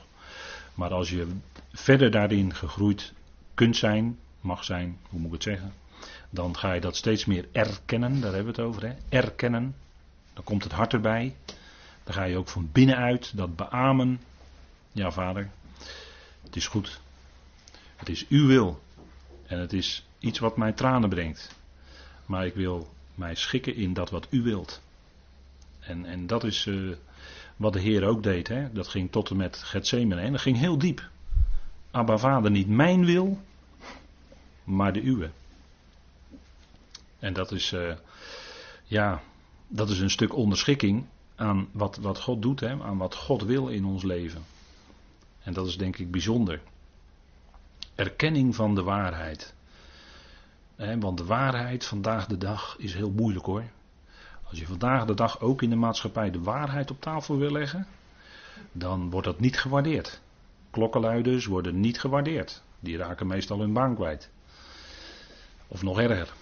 [0.74, 1.26] Maar als je
[1.72, 3.12] verder daarin gegroeid
[3.54, 5.72] kunt zijn, mag zijn, hoe moet ik het zeggen,
[6.30, 8.94] dan ga je dat steeds meer erkennen, daar hebben we het over, hè?
[9.08, 9.74] erkennen.
[10.34, 11.34] Dan komt het hart erbij.
[12.04, 14.20] Dan ga je ook van binnenuit dat beamen.
[14.92, 15.50] Ja, vader,
[16.52, 17.00] het is goed.
[17.96, 18.82] Het is uw wil.
[19.46, 21.54] En het is iets wat mij tranen brengt.
[22.26, 24.82] Maar ik wil mij schikken in dat wat u wilt.
[25.80, 26.96] En, en dat is uh,
[27.56, 28.48] wat de Heer ook deed.
[28.48, 28.72] Hè?
[28.72, 30.20] Dat ging tot en met Gethsemane.
[30.20, 31.08] En dat ging heel diep.
[31.90, 33.40] Abba vader, niet mijn wil,
[34.64, 35.30] maar de uwe.
[37.18, 37.94] En dat is, uh,
[38.84, 39.22] ja,
[39.68, 42.82] dat is een stuk onderschikking aan wat, wat God doet, hè?
[42.82, 44.51] aan wat God wil in ons leven.
[45.42, 46.60] En dat is denk ik bijzonder.
[47.94, 49.54] Erkenning van de waarheid.
[50.98, 53.64] want de waarheid vandaag de dag is heel moeilijk hoor.
[54.42, 57.86] Als je vandaag de dag ook in de maatschappij de waarheid op tafel wil leggen,
[58.72, 60.20] dan wordt dat niet gewaardeerd.
[60.70, 62.62] Klokkenluiders worden niet gewaardeerd.
[62.80, 64.30] Die raken meestal hun baan kwijt.
[65.68, 66.32] Of nog erger.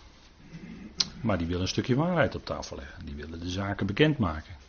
[1.20, 3.04] Maar die willen een stukje waarheid op tafel leggen.
[3.04, 4.59] Die willen de zaken bekendmaken.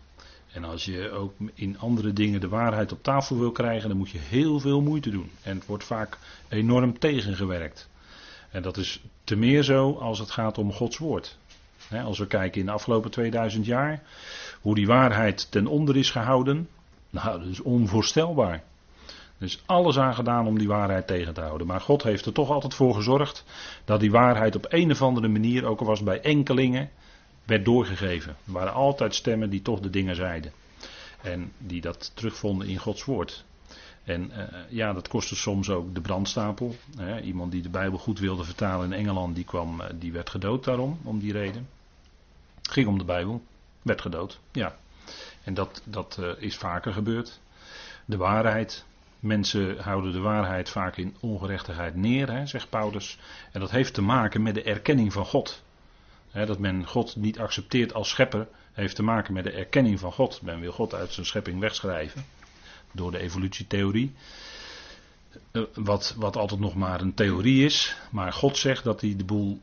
[0.53, 4.09] En als je ook in andere dingen de waarheid op tafel wil krijgen, dan moet
[4.09, 5.31] je heel veel moeite doen.
[5.43, 6.17] En het wordt vaak
[6.49, 7.89] enorm tegengewerkt.
[8.49, 11.37] En dat is te meer zo als het gaat om Gods woord.
[12.05, 14.01] Als we kijken in de afgelopen 2000 jaar,
[14.61, 16.69] hoe die waarheid ten onder is gehouden,
[17.09, 18.63] nou, dat is onvoorstelbaar.
[19.37, 21.67] Er is alles aan gedaan om die waarheid tegen te houden.
[21.67, 23.43] Maar God heeft er toch altijd voor gezorgd
[23.85, 26.89] dat die waarheid op een of andere manier, ook al was bij enkelingen,
[27.45, 28.35] werd doorgegeven.
[28.45, 30.51] Er waren altijd stemmen die toch de dingen zeiden.
[31.21, 33.45] En die dat terugvonden in Gods woord.
[34.03, 36.75] En uh, ja, dat kostte soms ook de brandstapel.
[36.97, 37.21] Hè.
[37.21, 40.63] Iemand die de Bijbel goed wilde vertalen in Engeland, die, kwam, uh, die werd gedood
[40.63, 41.69] daarom, om die reden.
[42.61, 43.41] Ging om de Bijbel,
[43.81, 44.75] werd gedood, ja.
[45.43, 47.39] En dat, dat uh, is vaker gebeurd.
[48.05, 48.85] De waarheid.
[49.19, 53.19] Mensen houden de waarheid vaak in ongerechtigheid neer, hè, zegt Paulus.
[53.51, 55.63] En dat heeft te maken met de erkenning van God
[56.31, 60.41] dat men God niet accepteert als schepper, heeft te maken met de erkenning van God.
[60.41, 62.25] Men wil God uit zijn schepping wegschrijven.
[62.91, 64.13] Door de evolutietheorie.
[65.51, 67.95] Eh, wat, wat altijd nog maar een theorie is.
[68.11, 69.61] Maar God zegt dat hij de boel,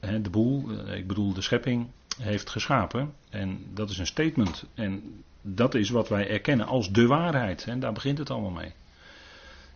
[0.00, 1.86] de boel, eh, ik bedoel de schepping,
[2.18, 3.14] heeft geschapen.
[3.30, 4.64] En dat is een statement.
[4.74, 7.64] En dat is wat wij erkennen als de waarheid.
[7.64, 8.72] En daar begint het allemaal mee.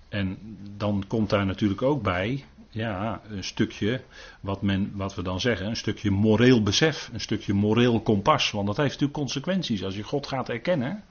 [0.09, 0.39] En
[0.77, 4.03] dan komt daar natuurlijk ook bij ja, een stukje,
[4.41, 8.51] wat, men, wat we dan zeggen, een stukje moreel besef, een stukje moreel kompas.
[8.51, 9.85] Want dat heeft natuurlijk consequenties.
[9.85, 11.05] Als je God gaat erkennen,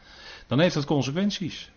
[0.47, 1.71] dan heeft dat consequenties.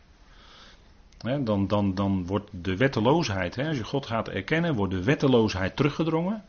[1.19, 6.45] dan, dan, dan wordt de wetteloosheid, als je God gaat erkennen, wordt de wetteloosheid teruggedrongen.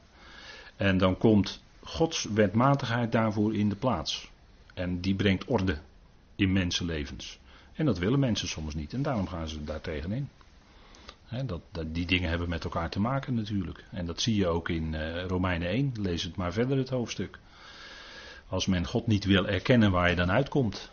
[0.75, 4.31] En dan komt Gods wetmatigheid daarvoor in de plaats.
[4.73, 5.77] En die brengt orde
[6.35, 7.39] in mensenlevens.
[7.73, 8.93] En dat willen mensen soms niet.
[8.93, 10.29] En daarom gaan ze daar tegenin
[11.45, 13.83] dat, dat, die dingen hebben met elkaar te maken natuurlijk.
[13.91, 15.91] En dat zie je ook in uh, Romeinen 1.
[15.99, 17.39] Lees het maar verder, het hoofdstuk.
[18.47, 20.91] Als men God niet wil erkennen waar je dan uitkomt.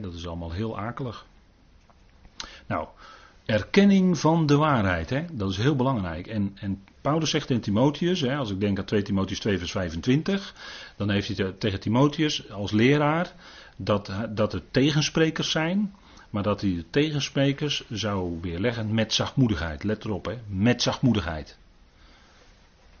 [0.00, 1.26] dat is allemaal heel akelig.
[2.66, 2.88] Nou,
[3.44, 6.26] erkenning van de waarheid, dat is heel belangrijk.
[6.26, 10.54] En, en Paulus zegt in Timotheus, als ik denk aan 2 Timotheus 2 vers 25,
[10.96, 13.32] dan heeft hij tegen Timotheus als leraar
[13.76, 15.94] dat, dat er tegensprekers zijn
[16.32, 19.84] maar dat hij de tegensprekers zou weerleggen met zachtmoedigheid.
[19.84, 21.58] Let erop, hè, met zachtmoedigheid.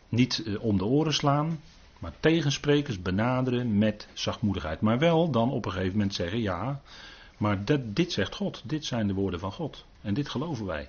[0.08, 1.60] Niet eh, om de oren slaan,
[1.98, 4.80] maar tegensprekers benaderen met zachtmoedigheid.
[4.80, 6.80] Maar wel dan op een gegeven moment zeggen: ja,
[7.36, 9.84] maar dat, dit zegt God, dit zijn de woorden van God.
[10.00, 10.88] En dit geloven wij.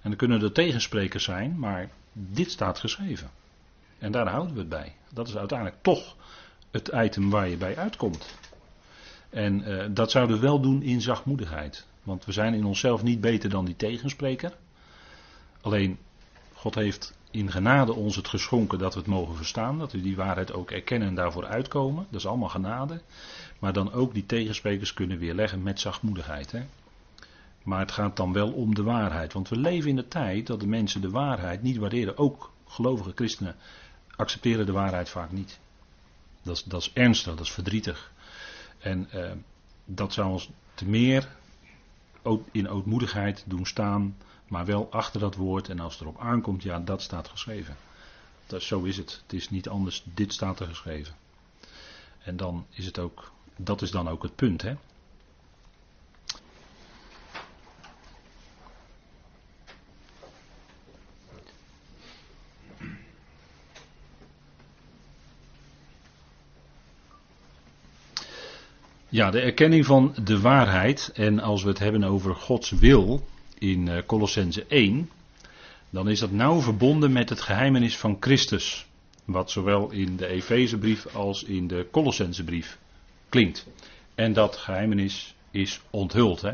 [0.00, 3.30] En dan kunnen er tegensprekers zijn, maar dit staat geschreven.
[3.98, 4.94] En daar houden we het bij.
[5.12, 6.16] Dat is uiteindelijk toch
[6.70, 8.38] het item waar je bij uitkomt.
[9.30, 11.86] En uh, dat zouden we wel doen in zachtmoedigheid.
[12.02, 14.56] Want we zijn in onszelf niet beter dan die tegenspreker.
[15.60, 15.98] Alleen,
[16.52, 19.78] God heeft in genade ons het geschonken dat we het mogen verstaan.
[19.78, 22.06] Dat we die waarheid ook erkennen en daarvoor uitkomen.
[22.10, 23.00] Dat is allemaal genade.
[23.58, 26.52] Maar dan ook die tegensprekers kunnen weerleggen met zachtmoedigheid.
[26.52, 26.62] Hè?
[27.62, 29.32] Maar het gaat dan wel om de waarheid.
[29.32, 32.18] Want we leven in de tijd dat de mensen de waarheid niet waarderen.
[32.18, 33.56] Ook gelovige christenen
[34.16, 35.58] accepteren de waarheid vaak niet.
[36.42, 38.12] Dat is, dat is ernstig, dat is verdrietig.
[38.80, 39.30] En uh,
[39.84, 41.28] dat zou ons te meer
[42.50, 44.16] in ootmoedigheid doen staan,
[44.48, 45.68] maar wel achter dat woord.
[45.68, 47.76] En als het erop aankomt, ja, dat staat geschreven.
[48.46, 49.20] Dat, zo is het.
[49.22, 51.14] Het is niet anders, dit staat er geschreven.
[52.18, 54.74] En dan is het ook, dat is dan ook het punt, hè.
[69.12, 71.10] Ja, de erkenning van de waarheid.
[71.14, 73.26] En als we het hebben over Gods wil
[73.58, 75.10] in uh, Colossense 1,
[75.90, 78.86] dan is dat nauw verbonden met het geheimenis van Christus.
[79.24, 82.78] Wat zowel in de Efezebrief als in de Colossensebrief
[83.28, 83.66] klinkt.
[84.14, 86.40] En dat geheimenis is onthuld.
[86.40, 86.52] Hè?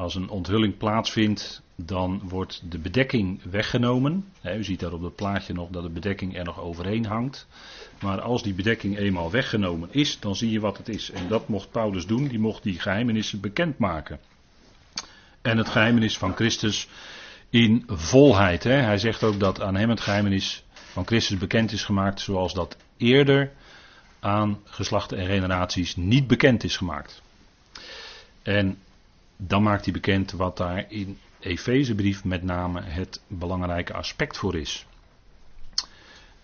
[0.00, 4.24] Als een onthulling plaatsvindt, dan wordt de bedekking weggenomen.
[4.44, 7.46] U ziet daar op het plaatje nog dat de bedekking er nog overheen hangt.
[8.02, 11.10] Maar als die bedekking eenmaal weggenomen is, dan zie je wat het is.
[11.10, 14.20] En dat mocht Paulus doen, die mocht die geheimenissen bekendmaken.
[15.42, 16.88] En het geheimenis van Christus
[17.50, 18.64] in volheid.
[18.64, 22.76] Hij zegt ook dat aan hem het geheimenis van Christus bekend is gemaakt, zoals dat
[22.96, 23.52] eerder
[24.20, 27.22] aan geslachten en generaties niet bekend is gemaakt.
[28.42, 28.78] En
[29.46, 34.86] dan maakt hij bekend wat daar in Efezebrief met name het belangrijke aspect voor is.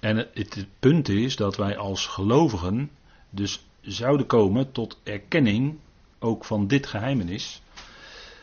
[0.00, 2.90] En het, punt is dat wij als gelovigen
[3.30, 5.78] dus zouden komen tot erkenning
[6.18, 7.62] ook van dit geheimenis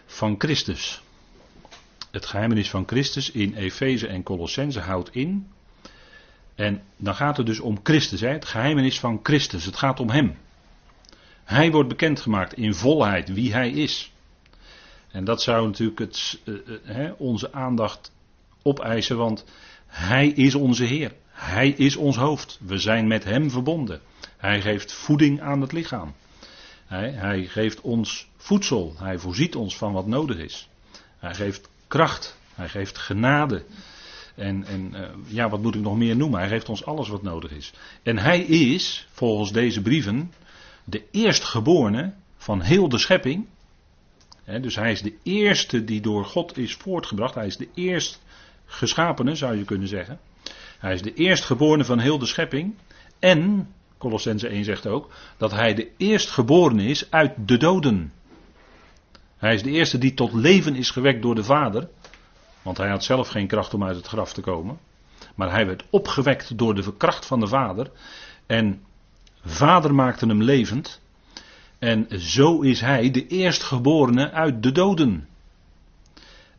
[0.05, 1.01] van Christus.
[2.11, 5.47] Het geheimenis van Christus in Efeze en Colossense houdt in.
[6.55, 8.29] En dan gaat het dus om Christus, hè?
[8.29, 9.65] het geheimenis van Christus.
[9.65, 10.37] Het gaat om Hem.
[11.43, 14.12] Hij wordt bekendgemaakt in volheid wie Hij is.
[15.13, 16.55] En dat zou natuurlijk het, uh,
[16.97, 18.11] uh, onze aandacht
[18.61, 19.45] opeisen, want
[19.87, 21.13] Hij is onze Heer.
[21.27, 22.59] Hij is ons hoofd.
[22.61, 24.01] We zijn met Hem verbonden.
[24.37, 26.13] Hij geeft voeding aan het lichaam.
[26.85, 28.93] Hij, hij geeft ons voedsel.
[28.97, 30.69] Hij voorziet ons van wat nodig is.
[31.17, 32.37] Hij geeft kracht.
[32.53, 33.63] Hij geeft genade.
[34.35, 36.39] En, en uh, ja, wat moet ik nog meer noemen?
[36.39, 37.73] Hij geeft ons alles wat nodig is.
[38.03, 40.33] En hij is, volgens deze brieven,
[40.83, 43.47] de eerstgeborene van heel de schepping.
[44.45, 47.35] Dus hij is de eerste die door God is voortgebracht.
[47.35, 48.21] Hij is de eerst
[48.65, 50.19] geschapene, zou je kunnen zeggen.
[50.79, 52.75] Hij is de eerstgeborene van heel de schepping.
[53.19, 58.13] En, Colossense 1 zegt ook, dat hij de eerstgeborene is uit de doden.
[59.37, 61.89] Hij is de eerste die tot leven is gewekt door de Vader.
[62.61, 64.79] Want hij had zelf geen kracht om uit het graf te komen.
[65.35, 67.91] Maar hij werd opgewekt door de kracht van de Vader.
[68.45, 68.83] En
[69.45, 71.01] Vader maakte hem levend.
[71.83, 75.27] En zo is hij de eerstgeborene uit de doden.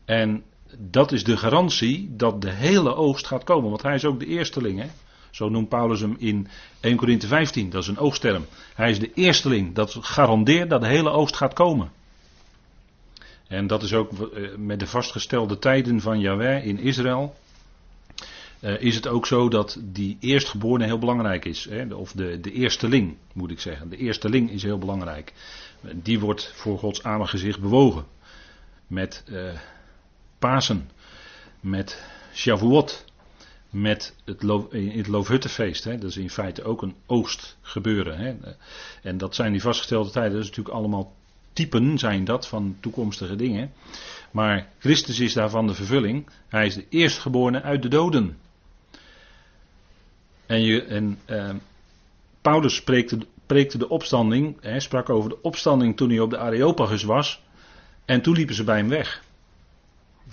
[0.05, 0.43] En
[0.77, 3.69] dat is de garantie dat de hele oogst gaat komen.
[3.69, 4.79] Want hij is ook de eersteling.
[4.79, 4.87] Hè?
[5.31, 6.47] Zo noemt Paulus hem in
[6.79, 7.69] 1 Corinthië 15.
[7.69, 8.45] Dat is een oogstterm.
[8.75, 9.75] Hij is de eersteling.
[9.75, 11.91] Dat garandeert dat de hele oogst gaat komen.
[13.47, 17.35] En dat is ook eh, met de vastgestelde tijden van Yahweh in Israël.
[18.65, 21.65] Uh, is het ook zo dat die eerstgeborene heel belangrijk is.
[21.69, 21.93] Hè?
[21.93, 23.89] Of de, de eersteling, moet ik zeggen.
[23.89, 25.33] De eersteling is heel belangrijk.
[25.93, 28.05] Die wordt voor Gods aangezicht bewogen.
[28.87, 29.49] Met uh,
[30.39, 30.89] Pasen.
[31.59, 33.05] Met Shavuot.
[33.69, 35.83] Met het, lo het Loofhuttenfeest.
[35.83, 35.97] Hè?
[35.97, 38.17] Dat is in feite ook een oogstgebeuren.
[38.17, 38.35] Hè?
[39.01, 40.31] En dat zijn die vastgestelde tijden.
[40.31, 41.13] Dat is natuurlijk allemaal
[41.53, 43.71] typen zijn dat van toekomstige dingen.
[44.31, 46.29] Maar Christus is daarvan de vervulling.
[46.47, 48.37] Hij is de eerstgeborene uit de doden.
[50.45, 51.49] En, je, en uh,
[52.41, 57.03] Paulus preekte, preekte de opstanding, hij sprak over de opstanding toen hij op de Areopagus
[57.03, 57.43] was.
[58.05, 59.23] En toen liepen ze bij hem weg.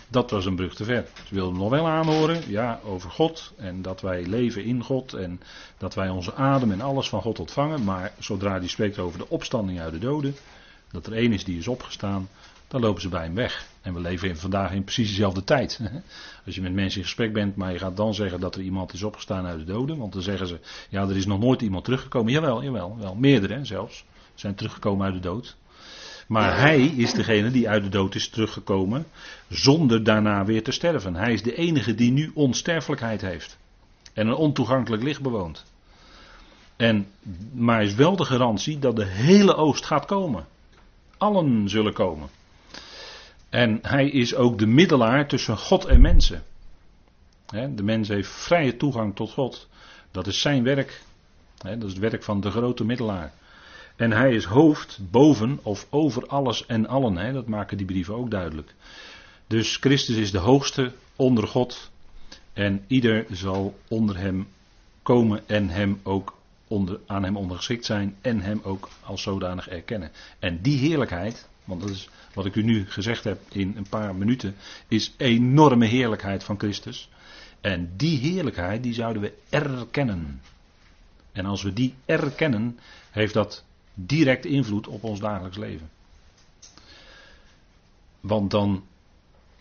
[0.08, 1.06] Dat was een brug te ver.
[1.26, 3.52] Ze wilden nog wel aanhoren, ja, over God.
[3.56, 5.12] En dat wij leven in God.
[5.12, 5.40] En
[5.78, 7.84] dat wij onze adem en alles van God ontvangen.
[7.84, 10.36] Maar zodra hij spreekt over de opstanding uit de doden,
[10.90, 12.28] dat er één is die is opgestaan,
[12.68, 13.66] dan lopen ze bij hem weg.
[13.82, 15.80] En we leven in, vandaag in precies dezelfde tijd.
[16.46, 18.92] Als je met mensen in gesprek bent, maar je gaat dan zeggen dat er iemand
[18.92, 19.98] is opgestaan uit de doden.
[19.98, 22.32] Want dan zeggen ze, ja, er is nog nooit iemand teruggekomen.
[22.32, 23.14] Jawel, jawel, wel.
[23.14, 24.04] Meerdere zelfs
[24.34, 25.56] zijn teruggekomen uit de dood.
[26.26, 29.06] Maar hij is degene die uit de dood is teruggekomen
[29.48, 31.14] zonder daarna weer te sterven.
[31.14, 33.58] Hij is de enige die nu onsterfelijkheid heeft.
[34.12, 35.64] En een ontoegankelijk licht bewoont.
[36.76, 37.06] En,
[37.52, 40.46] maar is wel de garantie dat de hele oost gaat komen
[41.22, 42.28] allen zullen komen.
[43.52, 46.42] En hij is ook de middelaar tussen God en mensen.
[47.74, 49.68] De mens heeft vrije toegang tot God.
[50.10, 51.02] Dat is zijn werk.
[51.56, 53.32] Dat is het werk van de grote middelaar.
[53.96, 57.32] En hij is hoofd boven of over alles en allen.
[57.34, 58.74] Dat maken die brieven ook duidelijk.
[59.46, 61.90] Dus Christus is de hoogste onder God.
[62.52, 64.48] En ieder zal onder hem
[65.02, 66.34] komen en hem ook
[66.68, 70.10] onder, aan hem ondergeschikt zijn en hem ook als zodanig erkennen.
[70.38, 74.14] En die heerlijkheid, Want dat is wat ik u nu gezegd heb in een paar
[74.14, 74.54] minuten,
[74.88, 77.08] is enorme heerlijkheid van Christus.
[77.60, 80.40] En die heerlijkheid, die zouden we erkennen.
[81.32, 82.78] En als we die erkennen,
[83.10, 85.90] heeft dat direct invloed op ons dagelijks leven.
[88.20, 88.84] Want dan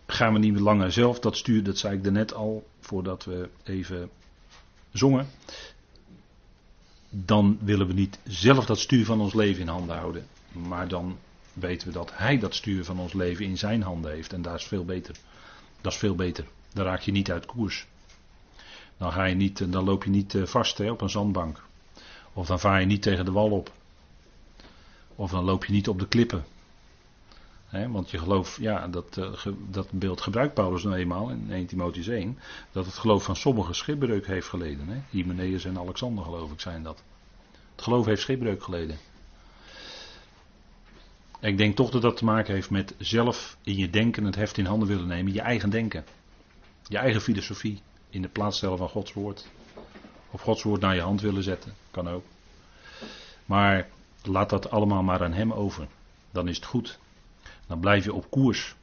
[0.06, 3.26] gaan we niet meer langer zelf dat stuur, dat zei ik er net al, voordat
[3.26, 4.10] we even
[4.92, 5.28] zongen.
[7.10, 10.26] Dan willen we niet zelf dat stuur van ons leven in handen houden.
[10.52, 11.18] Maar dan
[11.54, 14.34] weten we dat Hij dat stuur van ons leven in zijn handen heeft.
[14.34, 15.16] En daar is veel beter.
[15.82, 16.46] Dat is veel beter.
[16.74, 17.88] Dan raak je niet uit koers.
[18.98, 21.64] Dan, ga je niet, dan loop je niet eh, vast hè, op een zandbank.
[22.34, 23.72] Of dan vaar je niet tegen de wal op.
[25.16, 26.46] Of dan loop je niet op de klippen.
[27.70, 32.10] want je geloof, ja, dat, uh, dat beeld gebruikt Paulus nou eenmaal in 1 Timotheüs
[32.10, 32.40] 1.
[32.72, 34.88] Dat het geloof van sommigen schipbreuk heeft geleden.
[34.88, 35.02] Hè?
[35.10, 37.04] Hymenaeus en Alexander geloof ik zijn dat.
[37.76, 38.98] Het geloof heeft schipbreuk geleden.
[41.42, 44.58] Ik denk toch dat dat te maken heeft met zelf in je denken het heft
[44.58, 45.34] in handen willen nemen.
[45.34, 46.06] Je eigen denken.
[46.88, 49.48] Je eigen filosofie in de plaats stellen van Gods woord.
[50.32, 51.74] Of Gods woord naar je hand willen zetten.
[51.92, 52.24] Kan ook.
[53.46, 53.90] Maar
[54.24, 55.88] laat dat allemaal maar aan Hem over.
[56.32, 57.00] Dan is het goed.
[57.68, 58.76] Dan blijf je op koers.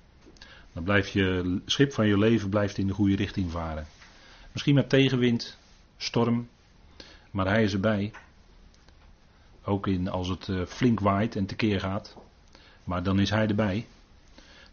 [0.72, 3.86] Dan blijft je schip van je leven blijft in de goede richting varen.
[4.52, 5.59] Misschien met tegenwind,
[5.96, 6.48] storm.
[7.30, 8.12] Maar Hij is erbij.
[9.64, 12.16] Ook in, als het eh, flink waait en tekeer gaat.
[12.89, 13.86] Maar dan is Hij erbij.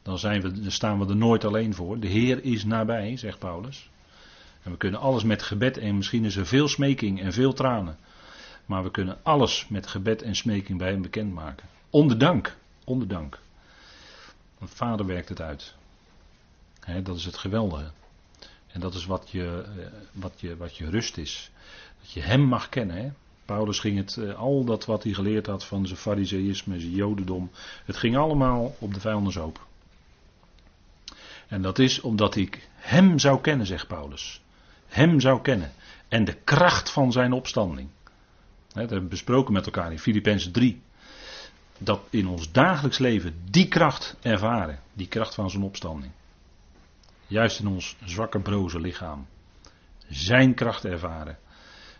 [0.01, 1.99] Dan, zijn we, staan we er nooit alleen voor.
[1.99, 3.89] De Heer is nabij, zegt Paulus.
[4.63, 7.97] En we kunnen alles met gebed en misschien is er veel smeking en veel tranen.
[8.66, 11.68] Maar we kunnen alles met gebed en smeking bij hem bekendmaken.
[11.89, 12.55] Onder dank.
[12.84, 13.39] Onder dank.
[14.57, 15.76] Want vader werkt het uit.
[17.03, 17.91] dat is het geweldige.
[18.68, 21.51] En dat is wat je, eh, wat, je, wat je rust is.
[22.01, 23.16] Dat je hem mag kennen.
[23.45, 27.51] Paulus ging het, eh, al dat wat hij geleerd had van zijn fariseïsme, zijn jodendom.
[27.85, 29.65] Het ging allemaal op de vijandershoop.
[31.47, 34.41] En dat is omdat ik hem zou kennen, zegt Paulus.
[34.87, 35.71] Hem zou kennen.
[36.07, 37.89] En de kracht van zijn opstanding.
[38.67, 40.81] Dat hebben we besproken met elkaar in Filippenzen 3.
[41.77, 44.79] Dat in ons dagelijks leven die kracht ervaren.
[44.93, 46.11] Die kracht van zijn opstanding.
[47.27, 49.27] Juist in ons zwakke broze lichaam.
[50.09, 51.37] Zijn kracht ervaren.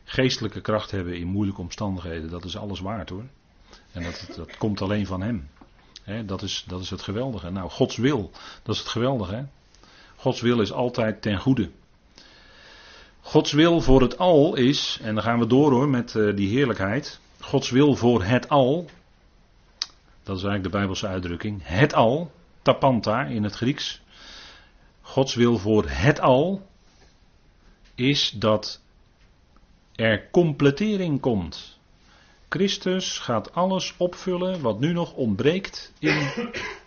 [0.08, 2.30] Geestelijke kracht hebben in moeilijke omstandigheden.
[2.30, 3.24] Dat is alles waard hoor.
[3.92, 5.50] En dat, dat komt alleen van hem.
[6.26, 7.50] dat, is, dat is het geweldige.
[7.50, 8.32] Nou, Gods wil,
[8.64, 9.46] dat is het geweldige.
[10.16, 11.70] Gods wil is altijd ten goede.
[13.22, 16.50] Gods wil voor het al is, en dan gaan we door hoor met uh, die
[16.50, 17.20] heerlijkheid.
[17.40, 18.90] Gods wil voor het al,
[20.24, 21.62] dat is eigenlijk de Bijbelse uitdrukking.
[21.64, 22.32] Het al,
[22.62, 24.02] tapanta in het Grieks.
[25.02, 26.68] Gods wil voor het al
[27.96, 28.82] is dat
[29.96, 31.78] er completering komt.
[32.50, 36.30] Christus gaat alles opvullen wat nu nog ontbreekt in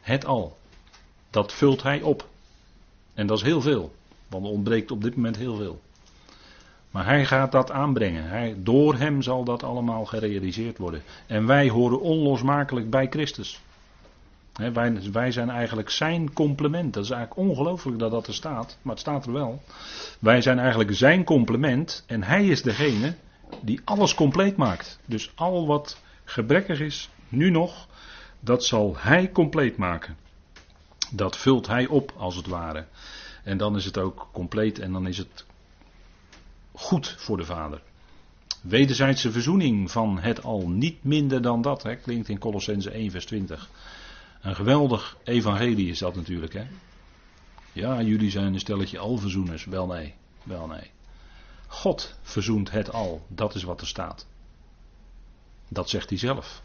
[0.01, 0.57] het al.
[1.31, 2.29] Dat vult hij op.
[3.15, 3.93] En dat is heel veel,
[4.29, 5.81] want er ontbreekt op dit moment heel veel.
[6.91, 8.29] Maar hij gaat dat aanbrengen.
[8.29, 11.03] Hij, door hem zal dat allemaal gerealiseerd worden.
[11.27, 13.61] En wij horen onlosmakelijk bij Christus.
[14.59, 16.95] Wij, wij, zijn eigenlijk zijn complement.
[16.95, 19.63] Dat is eigenlijk ongelooflijk dat dat er staat, maar het staat er wel.
[20.19, 23.15] Wij zijn eigenlijk zijn complement en hij is degene
[23.63, 24.99] die alles compleet maakt.
[25.07, 27.87] Dus al wat gebrekkig is, nu nog,
[28.41, 30.17] dat zal hij compleet maken.
[31.11, 32.87] Dat vult hij op, als het ware.
[33.45, 35.47] En dan is het ook compleet en dan is het
[36.73, 37.83] goed voor de Vader.
[38.63, 43.69] Wederzijdse verzoening van het al niet minder dan dat, klinkt in Colossense 1 vers 20.
[44.41, 46.53] Een geweldig evangelie is dat natuurlijk.
[46.53, 46.67] Hè?
[47.73, 49.65] Ja, jullie zijn een stelletje alverzoeners.
[49.65, 50.91] Wel nee, wel nee.
[51.67, 54.27] God verzoent het al, dat is wat er staat.
[55.69, 56.63] Dat zegt hij zelf.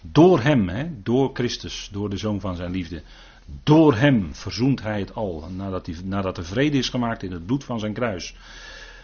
[0.00, 3.02] Door hem, hè, door Christus, door de zoon van zijn liefde.
[3.62, 5.48] Door hem verzoent hij het al.
[5.50, 8.34] Nadat, hij, nadat er vrede is gemaakt in het bloed van zijn kruis.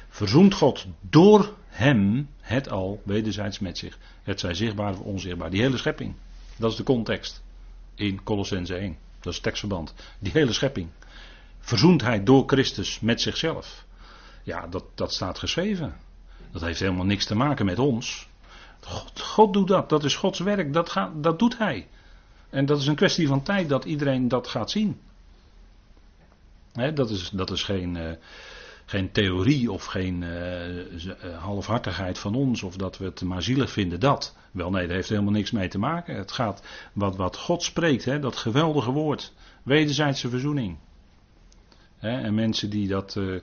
[0.09, 3.99] Verzoent God door hem het al wederzijds met zich.
[4.23, 5.51] Het zij zichtbaar of onzichtbaar.
[5.51, 6.15] Die hele schepping.
[6.61, 7.43] Dat is de context.
[7.95, 8.97] In Colossense 1.
[9.21, 9.95] Dat is tekstverband.
[10.19, 10.89] Die hele schepping.
[11.61, 13.85] Verzoent hij door Christus met zichzelf.
[14.43, 15.97] Ja, dat, dat staat geschreven.
[16.53, 18.29] Dat heeft helemaal niks te maken met ons.
[18.81, 19.89] God, God doet dat.
[19.89, 20.73] Dat is Gods werk.
[20.73, 21.89] Dat, gaat, dat doet hij.
[22.51, 25.01] En dat is een kwestie van tijd dat iedereen dat gaat zien.
[26.95, 28.11] dat, is, dat is geen, uh,
[28.91, 34.01] geen theorie of geen uh, halfhartigheid van ons of dat we het maar zielig vinden.
[34.01, 34.37] Dat.
[34.51, 36.17] Wel nee, daar heeft helemaal niks mee te maken.
[36.17, 36.63] Het gaat
[36.93, 39.33] wat, wat God spreekt, hè, dat geweldige woord.
[39.63, 40.77] Wederzijdse verzoening.
[41.99, 43.17] en mensen die dat.
[43.17, 43.41] Uh,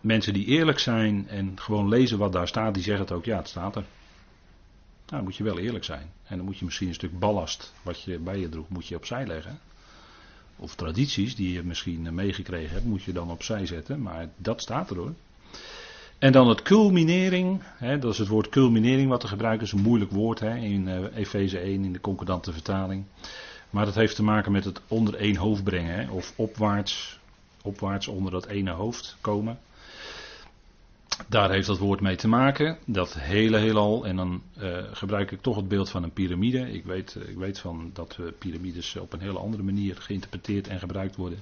[0.00, 3.36] mensen die eerlijk zijn en gewoon lezen wat daar staat, die zeggen het ook, ja,
[3.36, 3.82] het staat er.
[3.82, 3.90] Nou,
[5.06, 6.12] dan moet je wel eerlijk zijn.
[6.24, 8.96] En dan moet je misschien een stuk ballast wat je bij je droeg, moet je
[8.96, 9.60] opzij leggen.
[10.60, 14.02] Of tradities die je misschien meegekregen hebt, moet je dan opzij zetten.
[14.02, 15.14] Maar dat staat er hoor.
[16.18, 19.80] En dan het culminering, hè, dat is het woord culminering wat er gebruikt is, een
[19.80, 23.04] moeilijk woord hè, in uh, Efeze 1 in de concordante vertaling.
[23.70, 27.18] Maar dat heeft te maken met het onder één hoofd brengen, hè, of opwaarts,
[27.62, 29.58] opwaarts onder dat ene hoofd komen.
[31.28, 34.06] Daar heeft dat woord mee te maken, dat hele heelal.
[34.06, 36.72] En dan uh, gebruik ik toch het beeld van een piramide.
[36.72, 40.78] Ik weet, ik weet van dat uh, piramides op een hele andere manier geïnterpreteerd en
[40.78, 41.38] gebruikt worden.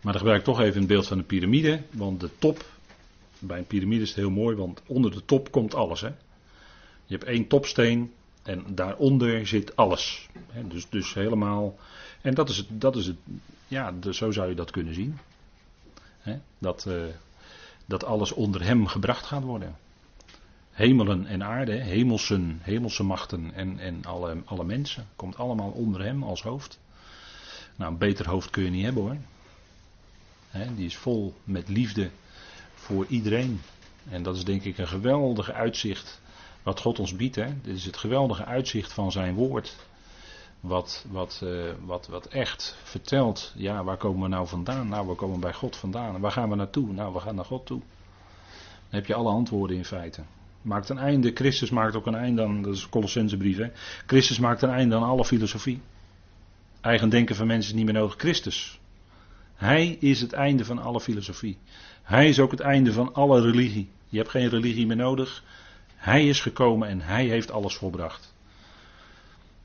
[0.00, 2.64] Maar dan gebruik ik toch even het beeld van een piramide, want de top
[3.38, 6.00] bij een piramide is het heel mooi, want onder de top komt alles.
[6.00, 6.10] Hè?
[7.06, 10.28] Je hebt één topsteen en daaronder zit alles.
[10.50, 10.66] Hè?
[10.68, 11.76] Dus, dus helemaal.
[12.20, 13.16] En dat is het, dat is het
[13.68, 15.18] ja, zo zou je dat kunnen zien.
[16.18, 16.38] Hè?
[16.58, 16.86] Dat,
[17.86, 19.76] dat alles onder hem gebracht gaat worden.
[20.70, 25.06] Hemelen en aarde, hemelsen, hemelse machten en, en alle, alle mensen.
[25.16, 26.78] Komt allemaal onder hem als hoofd.
[27.76, 29.16] Nou, een beter hoofd kun je niet hebben hoor.
[30.48, 32.10] He, die is vol met liefde
[32.74, 33.60] voor iedereen.
[34.08, 36.20] En dat is denk ik een geweldige uitzicht
[36.62, 37.34] wat God ons biedt.
[37.34, 37.60] Hè?
[37.62, 39.76] Dit is het geweldige uitzicht van zijn woord.
[40.64, 44.88] Wat, wat, uh, wat, wat echt vertelt, ja, waar komen we nou vandaan?
[44.88, 46.20] Nou, we komen bij God vandaan.
[46.20, 46.92] Waar gaan we naartoe?
[46.92, 47.78] Nou, we gaan naar God toe.
[47.78, 50.22] Dan heb je alle antwoorden in feite.
[50.62, 53.68] Maakt een einde, Christus maakt ook een einde aan, dat is Colossensebrief, hè.
[54.06, 55.80] Christus maakt een einde aan alle filosofie.
[56.80, 58.14] Eigen denken van mensen is niet meer nodig.
[58.16, 58.80] Christus.
[59.54, 61.58] Hij is het einde van alle filosofie.
[62.02, 63.90] Hij is ook het einde van alle religie.
[64.08, 65.44] Je hebt geen religie meer nodig.
[65.94, 68.33] Hij is gekomen en hij heeft alles volbracht.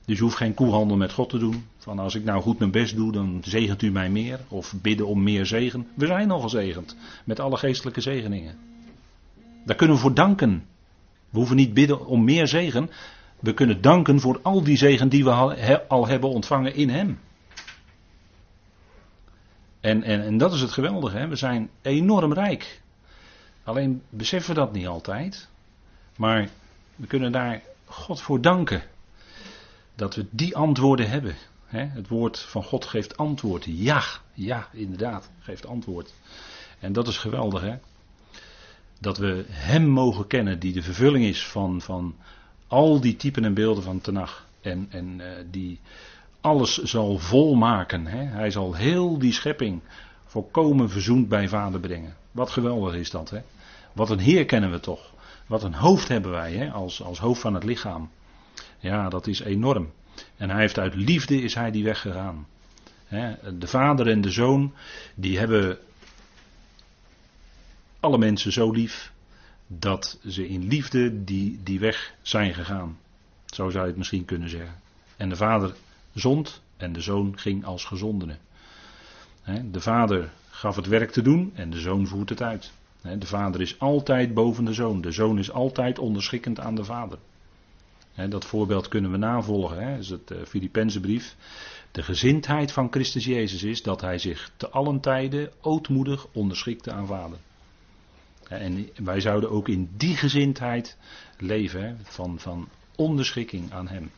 [0.09, 1.65] Dus je hoeft geen koehandel met God te doen.
[1.77, 4.39] Van als ik nou goed mijn best doe, dan zegent u mij meer.
[4.47, 5.87] Of bidden om meer zegen.
[5.93, 6.95] We zijn al gezegend.
[7.25, 8.57] Met alle geestelijke zegeningen.
[9.65, 10.65] Daar kunnen we voor danken.
[11.29, 12.89] We hoeven niet bidden om meer zegen.
[13.39, 15.31] We kunnen danken voor al die zegen die we
[15.87, 17.19] al hebben ontvangen in Hem.
[19.79, 21.27] En, en, en dat is het geweldige, hè?
[21.27, 22.81] we zijn enorm rijk.
[23.63, 25.49] Alleen beseffen we dat niet altijd.
[26.17, 26.49] Maar
[26.95, 28.83] we kunnen daar God voor danken.
[29.99, 31.35] Dat we die antwoorden hebben.
[31.65, 33.65] Het woord van God geeft antwoord.
[33.67, 36.13] Ja, ja, inderdaad, geeft antwoord.
[36.79, 37.75] En dat is geweldig, hè?
[38.99, 42.15] Dat we Hem mogen kennen, die de vervulling is van, van
[42.67, 44.45] al die typen en beelden van Tenach.
[44.61, 45.79] En, en uh, die
[46.41, 48.05] alles zal volmaken.
[48.05, 48.23] Hè?
[48.23, 49.81] Hij zal heel die schepping
[50.25, 52.15] volkomen verzoend bij vader brengen.
[52.31, 53.29] Wat geweldig is dat.
[53.29, 53.39] Hè?
[53.93, 55.13] Wat een Heer kennen we toch.
[55.47, 56.71] Wat een hoofd hebben wij hè?
[56.71, 58.09] Als, als hoofd van het lichaam.
[58.79, 59.91] Ja, dat is enorm.
[60.37, 62.47] En hij heeft uit liefde is hij die weg gegaan.
[63.57, 64.73] De vader en de zoon,
[65.15, 65.77] die hebben
[67.99, 69.11] alle mensen zo lief
[69.67, 72.97] dat ze in liefde die, die weg zijn gegaan.
[73.45, 74.81] Zo zou je het misschien kunnen zeggen.
[75.17, 75.75] En de vader
[76.13, 78.37] zond en de zoon ging als gezondene.
[79.71, 82.71] De vader gaf het werk te doen en de zoon voert het uit.
[83.01, 85.01] De vader is altijd boven de zoon.
[85.01, 87.17] De zoon is altijd onderschikkend aan de vader.
[88.27, 89.91] Dat voorbeeld kunnen we navolgen.
[89.91, 91.35] Dat is het Filippense brief.
[91.91, 97.07] De gezindheid van Christus Jezus is dat hij zich te allen tijden ootmoedig onderschikte aan
[97.07, 97.37] vader.
[98.47, 100.97] En wij zouden ook in die gezindheid
[101.37, 104.11] leven, van, van onderschikking aan hem.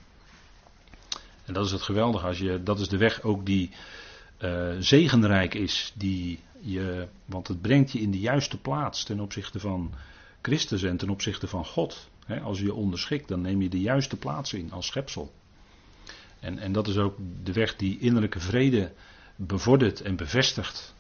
[1.46, 3.70] En dat is het geweldige, als je, dat is de weg ook die
[4.40, 5.94] uh, zegenrijk is.
[5.96, 9.94] Die je, want het brengt je in de juiste plaats ten opzichte van
[10.42, 12.10] Christus en ten opzichte van God.
[12.40, 15.32] Als je je onderschikt, dan neem je de juiste plaats in als schepsel.
[16.40, 18.92] En, en dat is ook de weg die innerlijke vrede
[19.36, 20.94] bevordert en bevestigt.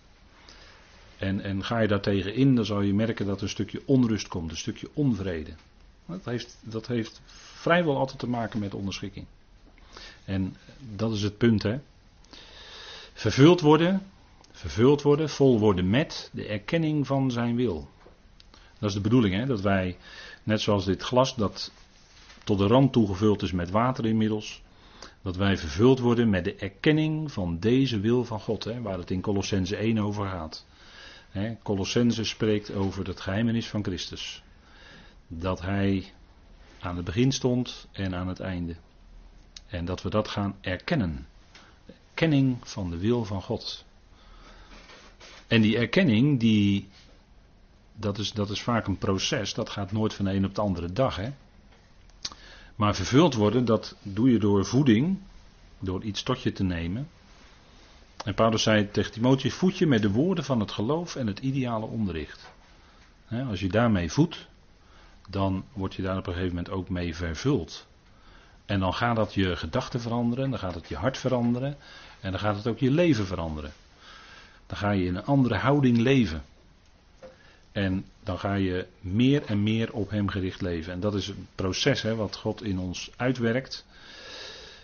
[1.18, 4.28] En, en ga je daartegen in, dan zal je merken dat er een stukje onrust
[4.28, 5.52] komt, een stukje onvrede.
[6.06, 9.26] Dat heeft, dat heeft vrijwel altijd te maken met onderschikking.
[10.26, 10.56] En
[10.96, 11.80] dat is het punt, hè.
[13.14, 14.02] Vervuld worden,
[14.52, 17.90] vervuld worden, vol worden met de erkenning van zijn wil.
[18.80, 19.98] Dat is de bedoeling, hè, dat wij,
[20.44, 21.72] net zoals dit glas dat
[22.44, 24.62] tot de rand toegevuld is met water inmiddels,
[25.22, 29.12] dat wij vervuld worden met de erkenning van deze wil van God, hè, waar het
[29.12, 30.66] in Colossense 1 over gaat.
[31.30, 34.44] Hè, Colossense spreekt over het geheimenis van Christus.
[35.28, 36.12] Dat hij
[36.80, 38.76] aan het begin stond en aan het einde.
[39.68, 41.28] En dat we dat gaan erkennen.
[42.08, 43.86] Erkenning van de wil van God.
[45.48, 46.88] En die erkenning, die,
[48.02, 50.62] dat, is, dat is vaak een proces, dat gaat nooit van de een op de
[50.62, 51.16] andere dag.
[51.16, 51.30] Hè?
[52.76, 55.20] Maar vervuld worden, dat doe je door voeding,
[55.80, 57.10] door iets tot je te nemen.
[58.26, 61.40] En Paulus zei tegen Timotheus, voed je met de woorden van het geloof en het
[61.40, 62.52] ideale onderricht.
[63.50, 64.48] Als je daarmee voedt,
[65.30, 67.88] dan word je daar op een gegeven moment ook mee vervuld.
[68.66, 71.78] En dan gaat dat je gedachten veranderen, dan gaat het je hart veranderen
[72.20, 73.72] en dan gaat het ook je leven veranderen.
[74.68, 76.44] Dan ga je in een andere houding leven.
[77.72, 80.94] En dan ga je meer en meer op Hem gericht leven.
[80.94, 83.86] En dat is een proces hè, wat God in ons uitwerkt.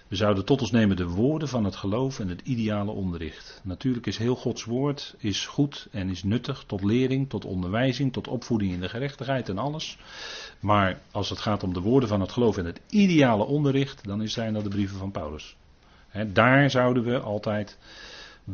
[0.07, 3.61] We zouden tot ons nemen de woorden van het geloof en het ideale onderricht.
[3.63, 8.27] Natuurlijk is heel Gods woord is goed en is nuttig tot lering, tot onderwijzing, tot
[8.27, 9.97] opvoeding in de gerechtigheid en alles.
[10.59, 14.27] Maar als het gaat om de woorden van het geloof en het ideale onderricht, dan
[14.27, 15.55] zijn dat de brieven van Paulus.
[16.27, 17.77] daar zouden we altijd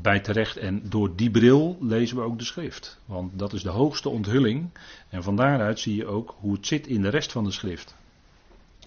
[0.02, 0.58] bij terecht.
[0.58, 3.00] En door die bril lezen we ook de schrift.
[3.06, 4.70] Want dat is de hoogste onthulling.
[5.10, 7.96] En van daaruit zie je ook hoe het zit in de rest van de schrift.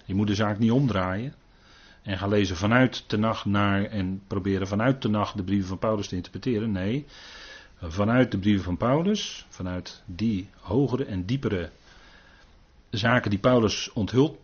[0.05, 1.33] Je moet de zaak niet omdraaien.
[2.01, 5.79] En gaan lezen vanuit de nacht naar en proberen vanuit de nacht de brieven van
[5.79, 6.71] Paulus te interpreteren.
[6.71, 7.05] Nee,
[7.81, 11.69] vanuit de brieven van Paulus, vanuit die hogere en diepere
[12.89, 13.91] zaken die Paulus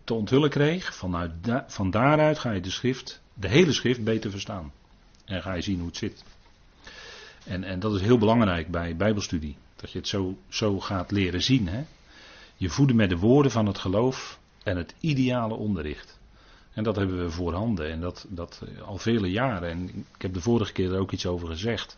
[0.03, 1.32] te onthullen kreeg, vanuit
[1.68, 4.72] van daaruit ga je de schrift, de hele schrift beter verstaan.
[5.26, 6.24] En ga je zien hoe het zit.
[7.45, 9.57] En, en dat is heel belangrijk bij Bijbelstudie.
[9.75, 11.67] Dat je het zo, zo gaat leren zien.
[11.67, 11.83] Hè?
[12.55, 16.19] Je voeden met de woorden van het geloof en het ideale onderricht.
[16.73, 17.91] En dat hebben we voorhanden.
[17.91, 19.69] En dat, dat al vele jaren.
[19.69, 21.97] En ik heb de vorige keer er ook iets over gezegd.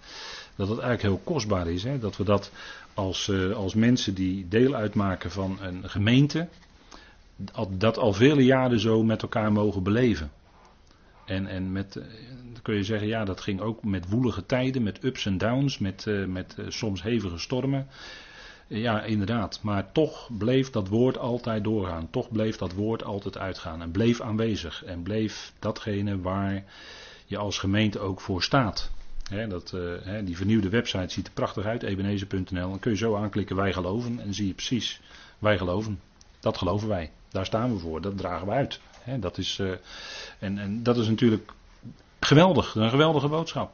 [0.55, 1.83] Dat het eigenlijk heel kostbaar is.
[1.83, 1.99] Hè?
[1.99, 2.51] Dat we dat
[2.93, 6.47] als, uh, als mensen die deel uitmaken van een gemeente.
[7.69, 10.31] Dat al vele jaren zo met elkaar mogen beleven.
[11.25, 12.03] En, en met, eh,
[12.53, 15.77] dan kun je zeggen, ja, dat ging ook met woelige tijden, met ups en downs,
[15.77, 17.87] met, uh, met uh, soms hevige stormen.
[18.67, 19.59] Ja, inderdaad.
[19.61, 22.09] Maar toch bleef dat woord altijd doorgaan.
[22.09, 23.81] Toch bleef dat woord altijd uitgaan.
[23.81, 24.83] En bleef aanwezig.
[24.83, 26.63] En bleef datgene waar
[27.25, 28.91] je als gemeente ook voor staat.
[29.47, 29.75] dat,
[30.23, 32.69] die vernieuwde website ziet er prachtig uit, ebenezer.nl.
[32.69, 34.09] Dan kun je zo aanklikken wij geloven.
[34.19, 35.01] En dan zie je precies,
[35.39, 35.99] wij geloven.
[36.39, 37.11] Dat geloven wij.
[37.29, 38.01] Daar staan we voor.
[38.01, 38.79] Dat dragen we uit.
[39.19, 39.71] Dat is, uh,
[40.39, 41.51] en, en dat is natuurlijk
[42.19, 42.75] geweldig.
[42.75, 43.73] Een geweldige boodschap.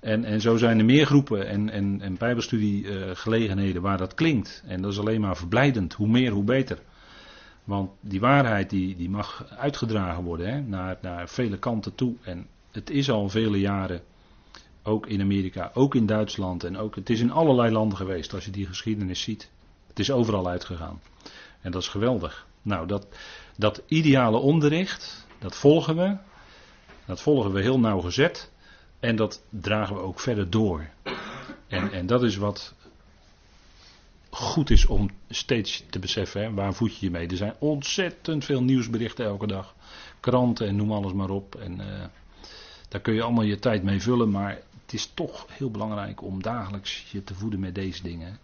[0.00, 4.62] En, en zo zijn er meer groepen en, en, en bijbelstudiegelegenheden waar dat klinkt.
[4.66, 5.92] En dat is alleen maar verblijdend.
[5.94, 6.78] Hoe meer, hoe beter.
[7.64, 12.14] Want die waarheid die, die mag uitgedragen worden hè, naar, naar vele kanten toe.
[12.22, 14.00] En het is al vele jaren,
[14.82, 16.64] ook in Amerika, ook in Duitsland.
[16.64, 19.50] En ook, het is in allerlei landen geweest als je die geschiedenis ziet.
[19.86, 21.00] Het is overal uitgegaan.
[21.60, 22.46] En dat is geweldig.
[22.62, 23.06] Nou, dat,
[23.56, 26.16] dat ideale onderricht, dat volgen we.
[27.06, 28.50] Dat volgen we heel nauwgezet.
[29.00, 30.88] En dat dragen we ook verder door.
[31.66, 32.74] En, en dat is wat
[34.30, 36.54] goed is om steeds te beseffen.
[36.54, 37.28] Waar voed je je mee?
[37.28, 39.74] Er zijn ontzettend veel nieuwsberichten elke dag.
[40.20, 41.54] Kranten en noem alles maar op.
[41.54, 41.86] En uh,
[42.88, 44.30] daar kun je allemaal je tijd mee vullen.
[44.30, 44.50] Maar
[44.82, 48.38] het is toch heel belangrijk om dagelijks je te voeden met deze dingen.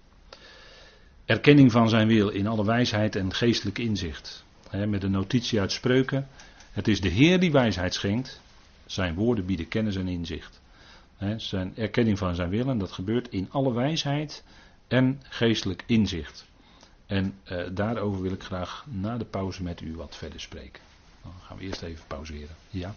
[1.24, 4.44] Erkenning van zijn wil in alle wijsheid en geestelijk inzicht.
[4.70, 6.28] Met een notitie uit spreuken.
[6.72, 8.40] Het is de Heer die wijsheid schenkt.
[8.86, 10.60] Zijn woorden bieden kennis en inzicht.
[11.36, 14.44] zijn erkenning van zijn wil en dat gebeurt in alle wijsheid
[14.88, 16.48] en geestelijk inzicht.
[17.06, 20.82] En eh, daarover wil ik graag na de pauze met u wat verder spreken.
[21.22, 22.56] Dan gaan we eerst even pauzeren.
[22.68, 22.94] Ja.